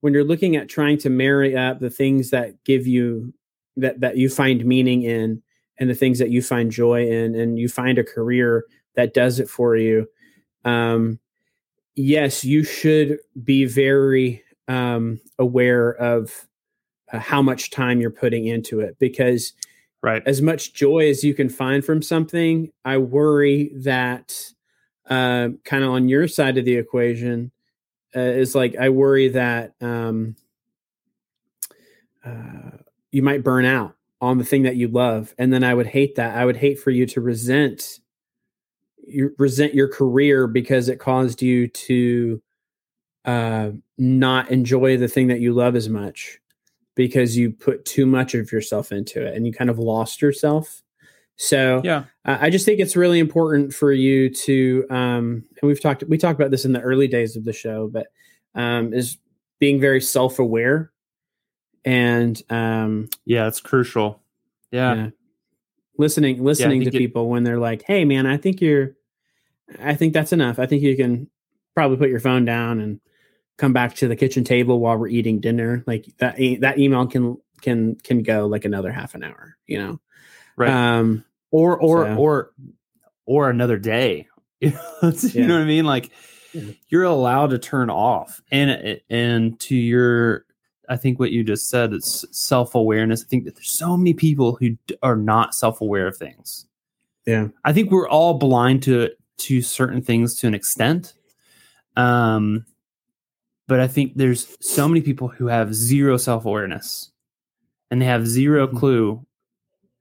when 0.00 0.14
you're 0.14 0.24
looking 0.24 0.56
at 0.56 0.68
trying 0.68 0.98
to 0.98 1.10
marry 1.10 1.56
up 1.56 1.78
the 1.78 1.90
things 1.90 2.30
that 2.30 2.64
give 2.64 2.86
you 2.86 3.34
that 3.76 4.00
that 4.00 4.16
you 4.16 4.30
find 4.30 4.64
meaning 4.64 5.02
in 5.02 5.42
and 5.78 5.90
the 5.90 5.94
things 5.94 6.18
that 6.18 6.30
you 6.30 6.42
find 6.42 6.70
joy 6.70 7.06
in 7.06 7.34
and 7.34 7.58
you 7.58 7.68
find 7.68 7.98
a 7.98 8.04
career 8.04 8.64
that 8.94 9.14
does 9.14 9.40
it 9.40 9.48
for 9.48 9.76
you 9.76 10.06
um, 10.64 11.18
yes 11.94 12.44
you 12.44 12.64
should 12.64 13.18
be 13.42 13.64
very 13.64 14.42
um, 14.68 15.20
aware 15.38 15.90
of 15.90 16.46
uh, 17.12 17.18
how 17.18 17.42
much 17.42 17.70
time 17.70 18.00
you're 18.00 18.10
putting 18.10 18.46
into 18.46 18.80
it 18.80 18.96
because 18.98 19.52
Right. 20.02 20.22
as 20.26 20.42
much 20.42 20.72
joy 20.74 21.08
as 21.08 21.22
you 21.22 21.32
can 21.32 21.48
find 21.48 21.84
from 21.84 22.02
something 22.02 22.72
i 22.84 22.98
worry 22.98 23.70
that 23.76 24.34
uh, 25.08 25.50
kind 25.64 25.84
of 25.84 25.90
on 25.90 26.08
your 26.08 26.26
side 26.26 26.58
of 26.58 26.64
the 26.64 26.74
equation 26.74 27.52
uh, 28.16 28.20
is 28.20 28.54
like 28.54 28.74
i 28.76 28.88
worry 28.88 29.28
that 29.28 29.74
um, 29.80 30.34
uh, 32.24 32.78
you 33.12 33.22
might 33.22 33.44
burn 33.44 33.64
out 33.64 33.96
on 34.20 34.38
the 34.38 34.44
thing 34.44 34.62
that 34.62 34.76
you 34.76 34.88
love 34.88 35.34
and 35.38 35.52
then 35.52 35.62
i 35.62 35.72
would 35.72 35.86
hate 35.86 36.16
that 36.16 36.36
i 36.36 36.44
would 36.44 36.56
hate 36.56 36.80
for 36.80 36.90
you 36.90 37.06
to 37.06 37.20
resent 37.20 38.00
you 39.06 39.34
resent 39.38 39.74
your 39.74 39.88
career 39.88 40.46
because 40.46 40.88
it 40.88 40.98
caused 40.98 41.42
you 41.42 41.68
to 41.68 42.42
uh, 43.24 43.70
not 43.98 44.50
enjoy 44.50 44.96
the 44.96 45.08
thing 45.08 45.28
that 45.28 45.40
you 45.40 45.52
love 45.52 45.76
as 45.76 45.88
much 45.88 46.40
because 46.94 47.36
you 47.36 47.50
put 47.50 47.84
too 47.84 48.06
much 48.06 48.34
of 48.34 48.52
yourself 48.52 48.92
into 48.92 49.24
it 49.24 49.34
and 49.36 49.46
you 49.46 49.52
kind 49.52 49.70
of 49.70 49.78
lost 49.78 50.20
yourself. 50.22 50.82
So 51.36 51.80
Yeah. 51.82 52.04
uh, 52.24 52.38
I 52.40 52.50
just 52.50 52.66
think 52.66 52.78
it's 52.80 52.94
really 52.96 53.18
important 53.18 53.72
for 53.72 53.90
you 53.92 54.28
to, 54.30 54.86
um, 54.90 55.44
and 55.60 55.68
we've 55.68 55.80
talked, 55.80 56.04
we 56.04 56.18
talked 56.18 56.38
about 56.38 56.50
this 56.50 56.64
in 56.66 56.72
the 56.72 56.80
early 56.80 57.08
days 57.08 57.36
of 57.36 57.44
the 57.44 57.52
show, 57.54 57.88
but 57.88 58.08
um, 58.54 58.92
is 58.92 59.16
being 59.58 59.80
very 59.80 60.00
self 60.00 60.38
aware 60.38 60.92
and 61.84 62.40
um, 62.50 63.08
Yeah, 63.24 63.48
it's 63.48 63.60
crucial. 63.60 64.20
Yeah. 64.70 64.94
yeah, 64.94 65.10
listening, 65.98 66.42
listening 66.44 66.82
to 66.82 66.88
it- 66.88 66.92
people 66.92 67.28
when 67.28 67.44
they're 67.44 67.58
like, 67.58 67.82
"Hey, 67.86 68.04
man, 68.04 68.26
I 68.26 68.36
think 68.36 68.60
you're, 68.60 68.96
I 69.80 69.94
think 69.94 70.12
that's 70.12 70.32
enough. 70.32 70.58
I 70.58 70.66
think 70.66 70.82
you 70.82 70.96
can 70.96 71.28
probably 71.74 71.96
put 71.96 72.10
your 72.10 72.20
phone 72.20 72.44
down 72.44 72.80
and 72.80 73.00
come 73.62 73.72
back 73.72 73.94
to 73.94 74.08
the 74.08 74.16
kitchen 74.16 74.42
table 74.42 74.80
while 74.80 74.96
we're 74.98 75.06
eating 75.06 75.38
dinner. 75.38 75.84
Like 75.86 76.06
that, 76.18 76.36
that 76.62 76.78
email 76.78 77.06
can 77.06 77.36
can 77.60 77.94
can 77.94 78.24
go 78.24 78.46
like 78.46 78.64
another 78.64 78.90
half 78.90 79.14
an 79.14 79.22
hour. 79.22 79.56
You 79.68 79.78
know, 79.78 80.00
Right. 80.56 80.68
Um, 80.70 81.24
or 81.52 81.78
or 81.80 82.04
So- 82.06 82.16
or 82.16 82.52
or 83.24 83.50
another 83.50 83.78
day. 83.78 84.26
you 84.60 84.70
know 85.00 85.12
Yeah. 85.32 85.46
what 85.48 85.60
I 85.60 85.64
mean? 85.64 85.84
Like 85.84 86.10
Yeah. 86.52 86.72
you're 86.88 87.04
allowed 87.04 87.50
to 87.50 87.58
turn 87.58 87.88
off, 87.88 88.42
and 88.50 89.00
and 89.08 89.58
to 89.60 89.76
your, 89.76 90.44
I 90.88 90.96
think 90.96 91.20
what 91.20 91.30
you 91.30 91.44
just 91.44 91.68
said 91.70 91.92
is 91.92 92.24
self 92.32 92.74
awareness. 92.74 93.22
I 93.22 93.28
think 93.28 93.44
that 93.44 93.54
there's 93.54 93.70
so 93.70 93.96
many 93.96 94.12
people 94.12 94.56
who 94.56 94.76
are 95.04 95.16
not 95.16 95.54
self 95.54 95.80
aware 95.80 96.08
of 96.08 96.16
things. 96.16 96.66
Yeah. 97.26 97.48
I 97.64 97.72
think 97.72 97.92
we're 97.92 98.08
all 98.08 98.34
blind 98.38 98.82
to 98.84 99.10
to 99.38 99.62
certain 99.62 100.02
things 100.02 100.34
to 100.40 100.48
an 100.48 100.54
extent. 100.54 101.14
Um, 101.96 102.66
but 103.68 103.80
I 103.80 103.88
think 103.88 104.12
there's 104.16 104.56
so 104.60 104.88
many 104.88 105.00
people 105.00 105.28
who 105.28 105.46
have 105.46 105.74
zero 105.74 106.16
self 106.16 106.44
awareness, 106.44 107.10
and 107.90 108.00
they 108.00 108.06
have 108.06 108.26
0 108.26 108.66
Mhm. 108.68 108.78
clue 108.78 109.26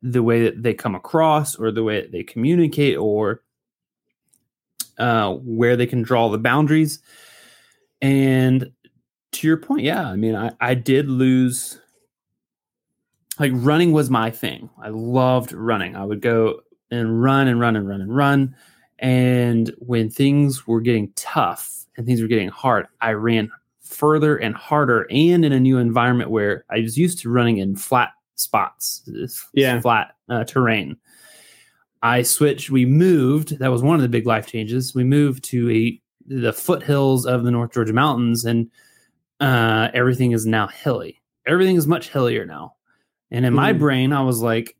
the 0.01 0.23
way 0.23 0.43
that 0.43 0.63
they 0.63 0.73
come 0.73 0.95
across, 0.95 1.55
or 1.55 1.71
the 1.71 1.83
way 1.83 2.01
that 2.01 2.11
they 2.11 2.23
communicate, 2.23 2.97
or 2.97 3.43
uh, 4.97 5.33
where 5.35 5.75
they 5.75 5.87
can 5.87 6.01
draw 6.01 6.29
the 6.29 6.37
boundaries. 6.37 7.01
And 8.01 8.71
to 9.31 9.47
your 9.47 9.57
point, 9.57 9.83
yeah, 9.83 10.07
I 10.07 10.15
mean, 10.15 10.35
I, 10.35 10.51
I 10.59 10.73
did 10.73 11.07
lose. 11.09 11.79
Like 13.39 13.51
running 13.55 13.91
was 13.91 14.09
my 14.09 14.29
thing. 14.29 14.69
I 14.81 14.89
loved 14.89 15.53
running. 15.53 15.95
I 15.95 16.03
would 16.03 16.21
go 16.21 16.61
and 16.91 17.23
run 17.23 17.47
and 17.47 17.59
run 17.59 17.75
and 17.75 17.87
run 17.87 18.01
and 18.01 18.15
run. 18.15 18.55
And 19.01 19.73
when 19.79 20.09
things 20.09 20.65
were 20.67 20.79
getting 20.79 21.11
tough 21.15 21.85
and 21.97 22.05
things 22.05 22.21
were 22.21 22.27
getting 22.27 22.49
hard, 22.49 22.87
I 23.01 23.11
ran 23.13 23.51
further 23.81 24.37
and 24.37 24.55
harder 24.55 25.07
and 25.09 25.43
in 25.43 25.51
a 25.51 25.59
new 25.59 25.77
environment 25.79 26.29
where 26.29 26.63
I 26.69 26.79
was 26.79 26.97
used 26.97 27.19
to 27.19 27.29
running 27.29 27.57
in 27.57 27.75
flat 27.75 28.11
spots, 28.35 29.07
Yeah. 29.53 29.81
flat 29.81 30.15
uh, 30.29 30.43
terrain. 30.45 30.97
I 32.03 32.21
switched, 32.21 32.69
we 32.69 32.85
moved. 32.85 33.59
That 33.59 33.69
was 33.71 33.83
one 33.83 33.95
of 33.95 34.01
the 34.01 34.09
big 34.09 34.25
life 34.25 34.47
changes. 34.47 34.95
We 34.95 35.03
moved 35.03 35.43
to 35.45 35.69
a 35.71 36.01
the 36.27 36.53
foothills 36.53 37.25
of 37.25 37.43
the 37.43 37.51
North 37.51 37.73
Georgia 37.73 37.93
mountains 37.93 38.45
and 38.45 38.69
uh, 39.39 39.89
everything 39.93 40.31
is 40.31 40.45
now 40.45 40.67
hilly. 40.67 41.19
Everything 41.47 41.75
is 41.75 41.87
much 41.87 42.09
hillier 42.09 42.45
now. 42.45 42.75
And 43.31 43.45
in 43.45 43.53
my 43.53 43.73
Mhm. 43.73 43.79
brain, 43.79 44.13
I 44.13 44.21
was 44.21 44.39
like, 44.41 44.75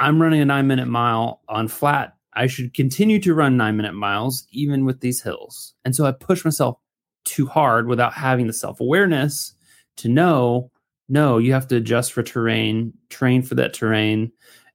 I'm 0.00 0.20
running 0.20 0.40
a 0.40 0.44
nine 0.44 0.66
minute 0.66 0.86
mile 0.88 1.40
on 1.48 1.68
flat. 1.68 2.14
I 2.34 2.46
should 2.46 2.74
continue 2.74 3.18
to 3.20 3.34
run 3.34 3.56
nine 3.56 3.76
minute 3.76 3.94
miles 3.94 4.46
even 4.52 4.84
with 4.84 5.00
these 5.00 5.22
hills. 5.22 5.74
And 5.84 5.94
so 5.94 6.06
I 6.06 6.12
push 6.12 6.44
myself 6.44 6.78
too 7.24 7.46
hard 7.46 7.86
without 7.86 8.14
having 8.14 8.46
the 8.46 8.52
self 8.52 8.80
awareness 8.80 9.54
to 9.96 10.08
know 10.08 10.70
no, 11.12 11.38
you 11.38 11.52
have 11.52 11.66
to 11.68 11.76
adjust 11.76 12.12
for 12.12 12.22
terrain, 12.22 12.92
train 13.08 13.42
for 13.42 13.56
that 13.56 13.74
terrain, 13.74 14.30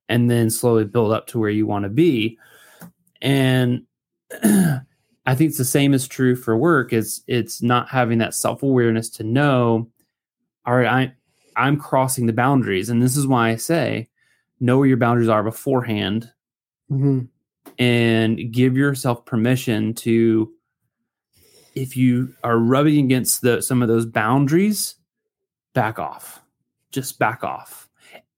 and 0.09 0.29
then 0.29 0.49
slowly 0.49 0.83
build 0.83 1.13
up 1.13 1.27
to 1.27 1.39
where 1.39 1.49
you 1.49 1.65
want 1.65 1.83
to 1.83 1.89
be. 1.89 2.37
And 3.21 3.83
I 4.43 5.33
think 5.33 5.49
it's 5.49 5.57
the 5.57 5.63
same 5.63 5.93
is 5.93 6.09
true 6.09 6.35
for 6.35 6.57
work. 6.57 6.91
It's 6.91 7.21
it's 7.27 7.61
not 7.61 7.87
having 7.89 8.17
that 8.17 8.35
self 8.35 8.63
awareness 8.63 9.09
to 9.11 9.23
know, 9.23 9.89
all 10.65 10.75
right, 10.75 10.87
I 10.87 11.13
I'm 11.55 11.77
crossing 11.77 12.25
the 12.25 12.33
boundaries, 12.33 12.89
and 12.89 13.01
this 13.01 13.15
is 13.15 13.25
why 13.25 13.49
I 13.49 13.55
say 13.55 14.09
know 14.59 14.77
where 14.77 14.87
your 14.87 14.97
boundaries 14.97 15.29
are 15.29 15.43
beforehand 15.43 16.31
Mhm. 16.91 17.29
And 17.79 18.51
give 18.51 18.77
yourself 18.77 19.25
permission 19.25 19.93
to 19.95 20.51
if 21.75 21.97
you 21.97 22.33
are 22.43 22.57
rubbing 22.57 23.03
against 23.05 23.41
the 23.41 23.61
some 23.61 23.81
of 23.81 23.87
those 23.87 24.05
boundaries 24.05 24.95
back 25.73 25.99
off. 25.99 26.41
Just 26.91 27.19
back 27.19 27.43
off. 27.43 27.89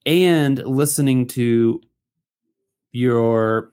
And 0.05 0.57
listening 0.65 1.27
to 1.27 1.81
your 2.91 3.71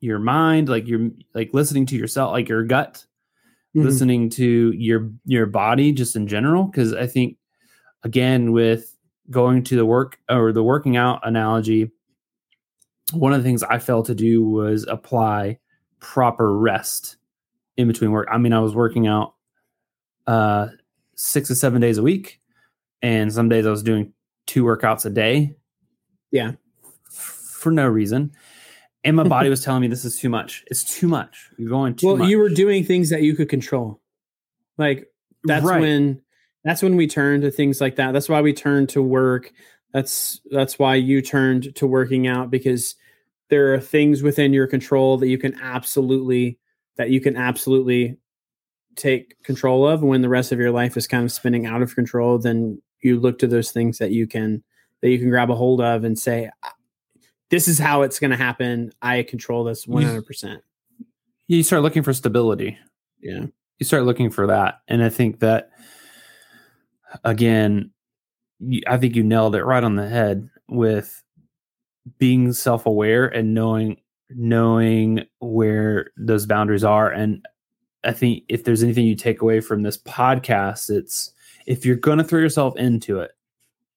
your 0.00 0.18
mind 0.18 0.68
like 0.68 0.86
your 0.86 1.10
like 1.34 1.50
listening 1.52 1.86
to 1.86 1.96
yourself 1.96 2.32
like 2.32 2.48
your 2.48 2.64
gut 2.64 3.04
Mhm. 3.76 3.84
listening 3.84 4.30
to 4.30 4.72
your 4.72 5.10
your 5.24 5.46
body 5.46 5.92
just 5.92 6.16
in 6.16 6.26
general. 6.26 6.64
Because 6.64 6.92
i 6.92 7.06
think 7.06 7.36
again 8.02 8.52
with 8.52 8.94
going 9.30 9.62
to 9.64 9.76
the 9.76 9.86
work 9.86 10.18
or 10.28 10.52
the 10.52 10.62
working 10.62 10.96
out 10.96 11.20
analogy 11.26 11.90
one 13.12 13.32
of 13.32 13.42
the 13.42 13.48
things 13.48 13.62
i 13.64 13.78
failed 13.78 14.06
to 14.06 14.14
do 14.14 14.44
was 14.44 14.84
apply 14.88 15.58
proper 16.00 16.56
rest 16.56 17.16
in 17.76 17.88
between 17.88 18.10
work 18.12 18.28
i 18.30 18.38
mean 18.38 18.52
i 18.52 18.60
was 18.60 18.74
working 18.74 19.06
out 19.06 19.34
uh 20.26 20.68
six 21.16 21.48
to 21.48 21.54
seven 21.54 21.80
days 21.80 21.98
a 21.98 22.02
week 22.02 22.40
and 23.02 23.32
some 23.32 23.48
days 23.48 23.66
i 23.66 23.70
was 23.70 23.82
doing 23.82 24.12
two 24.46 24.64
workouts 24.64 25.04
a 25.06 25.10
day 25.10 25.54
Yeah. 26.30 26.52
f- 27.06 27.12
for 27.12 27.70
no 27.72 27.86
reason 27.86 28.32
and 29.04 29.16
my 29.16 29.22
body 29.24 29.48
was 29.54 29.62
telling 29.64 29.80
me 29.82 29.88
this 29.88 30.04
is 30.04 30.18
too 30.18 30.28
much 30.28 30.64
it's 30.68 30.84
too 30.84 31.08
much 31.08 31.50
you're 31.58 31.70
going 31.70 31.94
too 31.94 32.06
Well, 32.06 32.16
much 32.18 32.28
you 32.28 32.38
were 32.38 32.48
doing 32.50 32.84
things 32.84 33.10
that 33.10 33.22
you 33.22 33.34
could 33.34 33.48
control. 33.48 34.00
Like 34.76 35.08
that's 35.44 35.64
Right. 35.64 35.80
when 35.80 36.22
that's 36.64 36.82
when 36.82 36.96
we 36.96 37.06
turn 37.06 37.40
to 37.42 37.50
things 37.50 37.80
like 37.80 37.96
that. 37.96 38.12
That's 38.12 38.28
why 38.28 38.40
we 38.42 38.52
turn 38.52 38.86
to 38.88 39.00
work. 39.02 39.52
That's 39.92 40.40
that's 40.50 40.78
why 40.78 40.96
you 40.96 41.22
turned 41.22 41.74
to 41.76 41.86
working 41.86 42.26
out 42.26 42.50
because 42.50 42.94
there 43.48 43.72
are 43.72 43.80
things 43.80 44.22
within 44.22 44.52
your 44.52 44.66
control 44.66 45.16
that 45.18 45.28
you 45.28 45.38
can 45.38 45.58
absolutely 45.60 46.58
that 46.96 47.10
you 47.10 47.20
can 47.20 47.36
absolutely 47.36 48.18
take 48.96 49.42
control 49.42 49.88
of. 49.88 50.02
When 50.02 50.22
the 50.22 50.28
rest 50.28 50.52
of 50.52 50.58
your 50.58 50.72
life 50.72 50.96
is 50.96 51.06
kind 51.06 51.24
of 51.24 51.32
spinning 51.32 51.66
out 51.66 51.82
of 51.82 51.94
control 51.94 52.38
then 52.38 52.80
you 53.00 53.18
look 53.18 53.38
to 53.38 53.46
those 53.46 53.70
things 53.70 53.98
that 53.98 54.10
you 54.10 54.26
can 54.26 54.62
that 55.00 55.10
you 55.10 55.18
can 55.18 55.30
grab 55.30 55.50
a 55.50 55.54
hold 55.54 55.80
of 55.80 56.04
and 56.04 56.18
say 56.18 56.50
this 57.50 57.66
is 57.68 57.78
how 57.78 58.02
it's 58.02 58.18
going 58.18 58.30
to 58.30 58.36
happen. 58.36 58.92
I 59.00 59.22
control 59.22 59.64
this 59.64 59.86
100% 59.86 60.58
you 61.48 61.62
start 61.62 61.82
looking 61.82 62.02
for 62.02 62.12
stability. 62.12 62.78
Yeah. 63.20 63.46
You 63.78 63.86
start 63.86 64.04
looking 64.04 64.30
for 64.30 64.46
that. 64.46 64.80
And 64.86 65.02
i 65.02 65.08
think 65.08 65.40
that 65.40 65.70
again 67.24 67.90
i 68.86 68.96
think 68.96 69.14
you 69.14 69.22
nailed 69.22 69.54
it 69.54 69.64
right 69.64 69.84
on 69.84 69.96
the 69.96 70.08
head 70.08 70.48
with 70.68 71.22
being 72.18 72.52
self-aware 72.52 73.26
and 73.26 73.54
knowing 73.54 73.96
knowing 74.30 75.24
where 75.40 76.10
those 76.16 76.46
boundaries 76.46 76.84
are 76.84 77.10
and 77.10 77.46
i 78.04 78.12
think 78.12 78.42
if 78.48 78.64
there's 78.64 78.82
anything 78.82 79.06
you 79.06 79.14
take 79.14 79.40
away 79.42 79.60
from 79.60 79.82
this 79.82 79.98
podcast 79.98 80.90
it's 80.90 81.32
if 81.66 81.84
you're 81.84 81.96
going 81.96 82.18
to 82.18 82.24
throw 82.24 82.40
yourself 82.40 82.76
into 82.76 83.20
it 83.20 83.32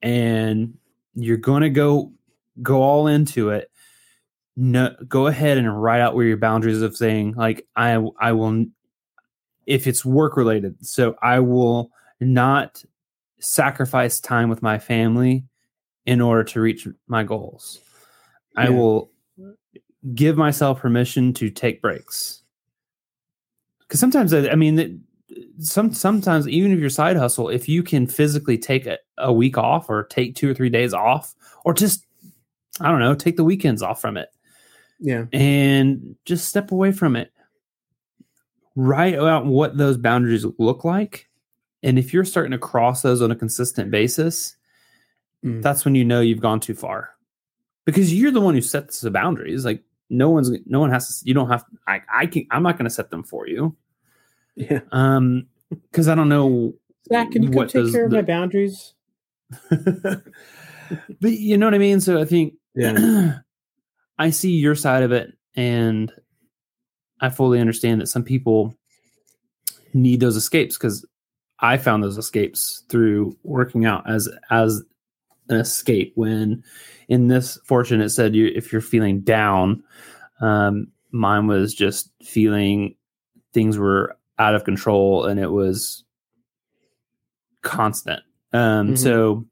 and 0.02 0.78
you're 1.16 1.38
going 1.38 1.62
to 1.62 1.70
go 1.70 2.12
go 2.62 2.82
all 2.82 3.08
into 3.08 3.50
it 3.50 3.72
no 4.56 4.94
go 5.08 5.28
ahead 5.28 5.58
and 5.58 5.82
write 5.82 6.02
out 6.02 6.16
where 6.16 6.26
your 6.26 6.38
boundaries 6.38 6.82
of 6.82 6.96
saying 6.96 7.34
like 7.34 7.66
i 7.76 7.98
i 8.20 8.32
will 8.32 8.66
if 9.66 9.88
it's 9.88 10.04
work 10.04 10.36
related 10.38 10.76
so 10.86 11.16
i 11.22 11.40
will 11.40 11.92
not 12.20 12.84
sacrifice 13.42 14.20
time 14.20 14.50
with 14.50 14.62
my 14.62 14.80
family 14.80 15.44
in 16.06 16.22
order 16.22 16.44
to 16.44 16.62
reach 16.62 16.88
my 17.08 17.24
goals 17.24 17.80
i 18.58 18.70
will 18.70 19.12
give 20.16 20.38
myself 20.38 20.80
permission 20.80 21.34
to 21.34 21.50
take 21.50 21.82
breaks 21.82 22.44
because 23.80 24.00
sometimes 24.00 24.34
I, 24.34 24.50
I 24.50 24.56
mean 24.56 25.04
some 25.60 25.94
sometimes 25.94 26.48
even 26.48 26.72
if 26.72 26.80
your 26.80 26.90
side 26.90 27.18
hustle 27.18 27.50
if 27.50 27.70
you 27.70 27.84
can 27.84 28.08
physically 28.08 28.58
take 28.58 28.86
a, 28.86 28.98
a 29.18 29.32
week 29.32 29.58
off 29.58 29.90
or 29.90 30.04
take 30.06 30.36
two 30.36 30.50
or 30.50 30.54
three 30.54 30.70
days 30.70 30.94
off 30.94 31.34
or 31.66 31.74
just 31.74 32.06
i 32.80 32.90
don't 32.90 33.00
know 33.00 33.16
take 33.16 33.38
the 33.38 33.44
weekends 33.44 33.82
off 33.82 34.02
from 34.02 34.18
it 34.18 34.30
yeah 35.00 35.26
and 35.34 36.16
just 36.26 36.48
step 36.48 36.72
away 36.72 36.92
from 36.92 37.16
it. 37.16 37.32
Write 38.76 39.16
out 39.16 39.46
what 39.46 39.76
those 39.76 39.98
boundaries 39.98 40.46
look 40.58 40.86
like. 40.86 41.28
And 41.84 41.98
if 42.00 42.14
you're 42.14 42.26
starting 42.26 42.52
to 42.52 42.58
cross 42.58 43.02
those 43.02 43.22
on 43.22 43.32
a 43.32 43.36
consistent 43.36 43.92
basis, 43.92 44.56
Mm. 45.44 45.64
that's 45.64 45.84
when 45.86 45.96
you 45.96 46.06
know 46.06 46.22
you've 46.22 46.40
gone 46.40 46.60
too 46.60 46.76
far. 46.76 47.10
Because 47.86 48.14
you're 48.14 48.30
the 48.32 48.40
one 48.42 48.54
who 48.54 48.62
sets 48.62 49.02
the 49.02 49.10
boundaries. 49.10 49.66
Like 49.66 49.84
no 50.10 50.30
one's 50.30 50.52
no 50.68 50.80
one 50.80 50.92
has 50.92 51.20
to 51.22 51.28
you 51.28 51.34
don't 51.34 51.50
have 51.50 51.66
I 51.88 52.02
I 52.14 52.26
can 52.28 52.46
I'm 52.52 52.62
not 52.62 52.78
gonna 52.78 52.92
set 52.92 53.10
them 53.10 53.24
for 53.24 53.48
you. 53.48 53.76
yeah 54.56 54.82
Um 54.92 55.48
because 55.90 56.08
I 56.08 56.14
don't 56.16 56.30
know 56.30 56.76
Zack, 57.12 57.32
can 57.32 57.42
you 57.42 57.50
what 57.50 57.70
take 57.70 57.92
care 57.92 58.06
of 58.06 58.12
the- 58.12 58.18
my 58.18 58.22
boundaries? 58.22 58.94
but 59.72 60.22
you 61.32 61.58
know 61.58 61.66
what 61.66 61.74
I 61.74 61.80
mean? 61.80 62.02
So 62.02 62.20
I 62.22 62.26
think 62.26 62.54
Yeah. 62.76 63.40
I 64.20 64.30
see 64.30 64.52
your 64.52 64.76
side 64.76 65.02
of 65.02 65.12
it, 65.12 65.34
and 65.56 66.14
I 67.20 67.30
fully 67.30 67.60
understand 67.60 68.02
that 68.02 68.08
some 68.08 68.24
people 68.24 68.78
need 69.96 70.20
those 70.20 70.36
escapes 70.36 70.78
because 70.78 71.04
I 71.62 71.78
found 71.78 72.04
those 72.04 72.18
escapes 72.18 72.84
through 72.90 73.38
working 73.44 73.86
out 73.86 74.10
as 74.10 74.28
as 74.50 74.82
an 75.50 75.58
escape. 75.58 76.14
When 76.16 76.64
in 77.08 77.28
this 77.28 77.58
fortune, 77.66 78.02
it 78.02 78.10
said 78.10 78.36
you 78.36 78.52
if 78.56 78.72
you're 78.72 78.82
feeling 78.82 79.22
down, 79.22 79.84
um, 80.40 80.88
mine 81.12 81.48
was 81.48 81.74
just 81.74 82.10
feeling 82.24 82.96
things 83.54 83.78
were 83.78 84.18
out 84.40 84.56
of 84.56 84.64
control 84.64 85.26
and 85.26 85.40
it 85.40 85.52
was 85.52 86.04
constant. 87.62 88.24
Um, 88.54 88.94
Mhm. 88.94 88.98
So 88.98 89.46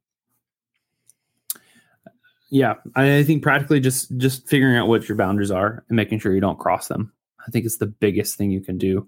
yeah, 2.50 2.76
I 2.96 3.18
I 3.18 3.24
think 3.24 3.44
practically 3.44 3.80
just 3.80 4.16
just 4.18 4.48
figuring 4.48 4.76
out 4.78 4.88
what 4.88 5.08
your 5.08 5.16
boundaries 5.16 5.52
are 5.52 5.84
and 5.88 5.96
making 5.96 6.20
sure 6.20 6.34
you 6.34 6.42
don't 6.42 6.58
cross 6.60 6.88
them. 6.88 7.14
I 7.48 7.52
think 7.52 7.66
it's 7.66 7.78
the 7.78 7.86
biggest 7.88 8.38
thing 8.38 8.52
you 8.52 8.62
can 8.62 8.78
do. 8.78 9.08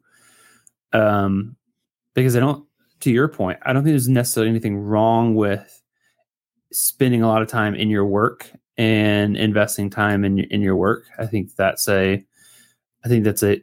Um, 0.93 1.55
because 2.13 2.35
I 2.35 2.39
don't, 2.41 2.65
to 3.01 3.11
your 3.11 3.27
point, 3.27 3.59
I 3.63 3.73
don't 3.73 3.83
think 3.83 3.93
there's 3.93 4.07
necessarily 4.07 4.49
anything 4.49 4.77
wrong 4.77 5.35
with 5.35 5.81
spending 6.71 7.21
a 7.21 7.27
lot 7.27 7.41
of 7.41 7.47
time 7.47 7.75
in 7.75 7.89
your 7.89 8.05
work 8.05 8.49
and 8.77 9.35
investing 9.35 9.89
time 9.89 10.23
in 10.23 10.39
in 10.39 10.61
your 10.61 10.75
work. 10.75 11.05
I 11.19 11.25
think 11.25 11.55
that's 11.55 11.87
a, 11.89 12.23
I 13.03 13.07
think 13.07 13.23
that's 13.25 13.43
a, 13.43 13.61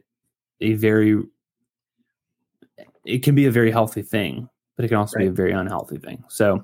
a 0.61 0.73
very, 0.73 1.21
it 3.05 3.23
can 3.23 3.35
be 3.35 3.47
a 3.47 3.51
very 3.51 3.71
healthy 3.71 4.03
thing, 4.03 4.47
but 4.75 4.85
it 4.85 4.89
can 4.89 4.97
also 4.97 5.17
be 5.17 5.27
a 5.27 5.31
very 5.31 5.51
unhealthy 5.51 5.97
thing. 5.97 6.23
So, 6.27 6.63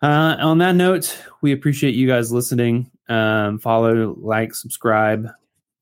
uh, 0.00 0.36
on 0.38 0.58
that 0.58 0.76
note, 0.76 1.18
we 1.42 1.52
appreciate 1.52 1.94
you 1.94 2.06
guys 2.06 2.30
listening. 2.30 2.90
Um, 3.08 3.58
follow, 3.58 4.14
like, 4.20 4.54
subscribe, 4.54 5.28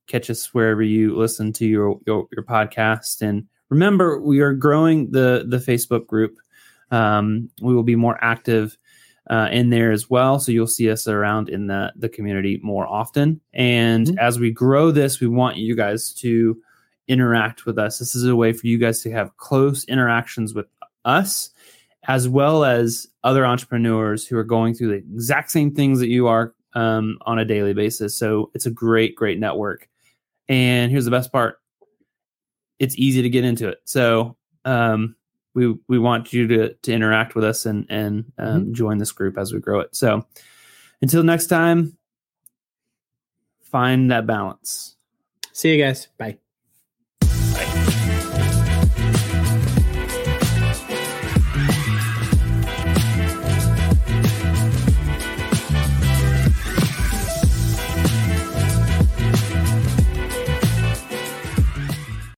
catch 0.07 0.31
us 0.31 0.55
wherever 0.55 0.83
you 0.83 1.15
listen 1.17 1.53
to 1.55 1.67
your 1.67 2.01
your, 2.07 2.27
your 2.33 2.45
podcast. 2.45 3.21
And 3.21 3.47
remember, 3.71 4.21
we 4.21 4.41
are 4.41 4.53
growing 4.53 5.11
the 5.11 5.45
the 5.49 5.59
Facebook 5.59 6.07
group. 6.07 6.37
Um, 6.91 7.51
we 7.61 7.75
will 7.75 7.83
be 7.83 7.97
more 7.97 8.19
active 8.23 8.77
uh, 9.29 9.49
in 9.51 9.71
there 9.71 9.91
as 9.91 10.09
well, 10.09 10.39
so 10.39 10.53
you'll 10.53 10.67
see 10.69 10.89
us 10.91 11.09
around 11.09 11.49
in 11.49 11.67
the 11.67 11.93
the 11.97 12.09
community 12.09 12.61
more 12.63 12.87
often. 12.87 13.41
And 13.53 14.07
Mhm. 14.07 14.19
as 14.19 14.39
we 14.39 14.51
grow 14.53 14.91
this, 14.93 15.21
we 15.21 15.27
want 15.27 15.57
you 15.57 15.75
guys 15.75 16.13
to 16.15 16.57
interact 17.09 17.67
with 17.67 17.79
us. 17.79 17.99
This 17.99 18.15
is 18.15 18.25
a 18.25 18.37
way 18.37 18.53
for 18.53 18.67
you 18.67 18.79
guys 18.79 19.01
to 19.03 19.11
have 19.11 19.37
close 19.37 19.85
interactions 19.87 20.55
with 20.55 20.67
us 21.05 21.51
as 22.09 22.29
well 22.29 22.65
as 22.65 23.09
other 23.25 23.45
entrepreneurs 23.45 24.27
who 24.27 24.37
are 24.37 24.45
going 24.45 24.75
through 24.75 24.89
the 24.89 24.95
exact 25.15 25.51
same 25.51 25.73
things 25.75 25.99
that 25.99 26.09
you 26.09 26.29
are 26.29 26.53
um, 26.75 27.19
on 27.23 27.39
a 27.39 27.45
daily 27.45 27.75
basis. 27.75 28.17
So 28.17 28.51
it's 28.55 28.67
a 28.67 28.71
great, 28.71 29.17
great 29.17 29.41
network. 29.41 29.89
And 30.49 30.91
here's 30.93 31.05
the 31.05 31.11
best 31.11 31.33
part: 31.33 31.59
it's 32.79 32.97
easy 32.97 33.23
to 33.23 33.31
get 33.31 33.45
into 33.45 33.69
it. 33.69 33.79
So 33.85 34.37
um, 34.65 35.17
we 35.55 35.75
we 35.89 35.99
want 35.99 36.33
you 36.33 36.47
to 36.49 36.75
to 36.75 36.93
interact 36.93 37.35
with 37.35 37.45
us 37.45 37.67
and 37.67 37.87
and 37.89 38.33
um, 38.39 38.75
join 38.75 38.99
this 38.99 39.13
group 39.13 39.39
as 39.39 39.53
we 39.53 39.61
grow 39.61 39.81
it. 39.81 39.97
So 39.97 40.27
until 41.01 41.23
next 41.23 41.47
time, 41.47 41.97
find 43.61 44.11
that 44.11 44.27
balance. 44.27 44.97
See 45.53 45.75
you 45.75 45.83
guys. 45.83 46.09
Bye. 46.19 46.39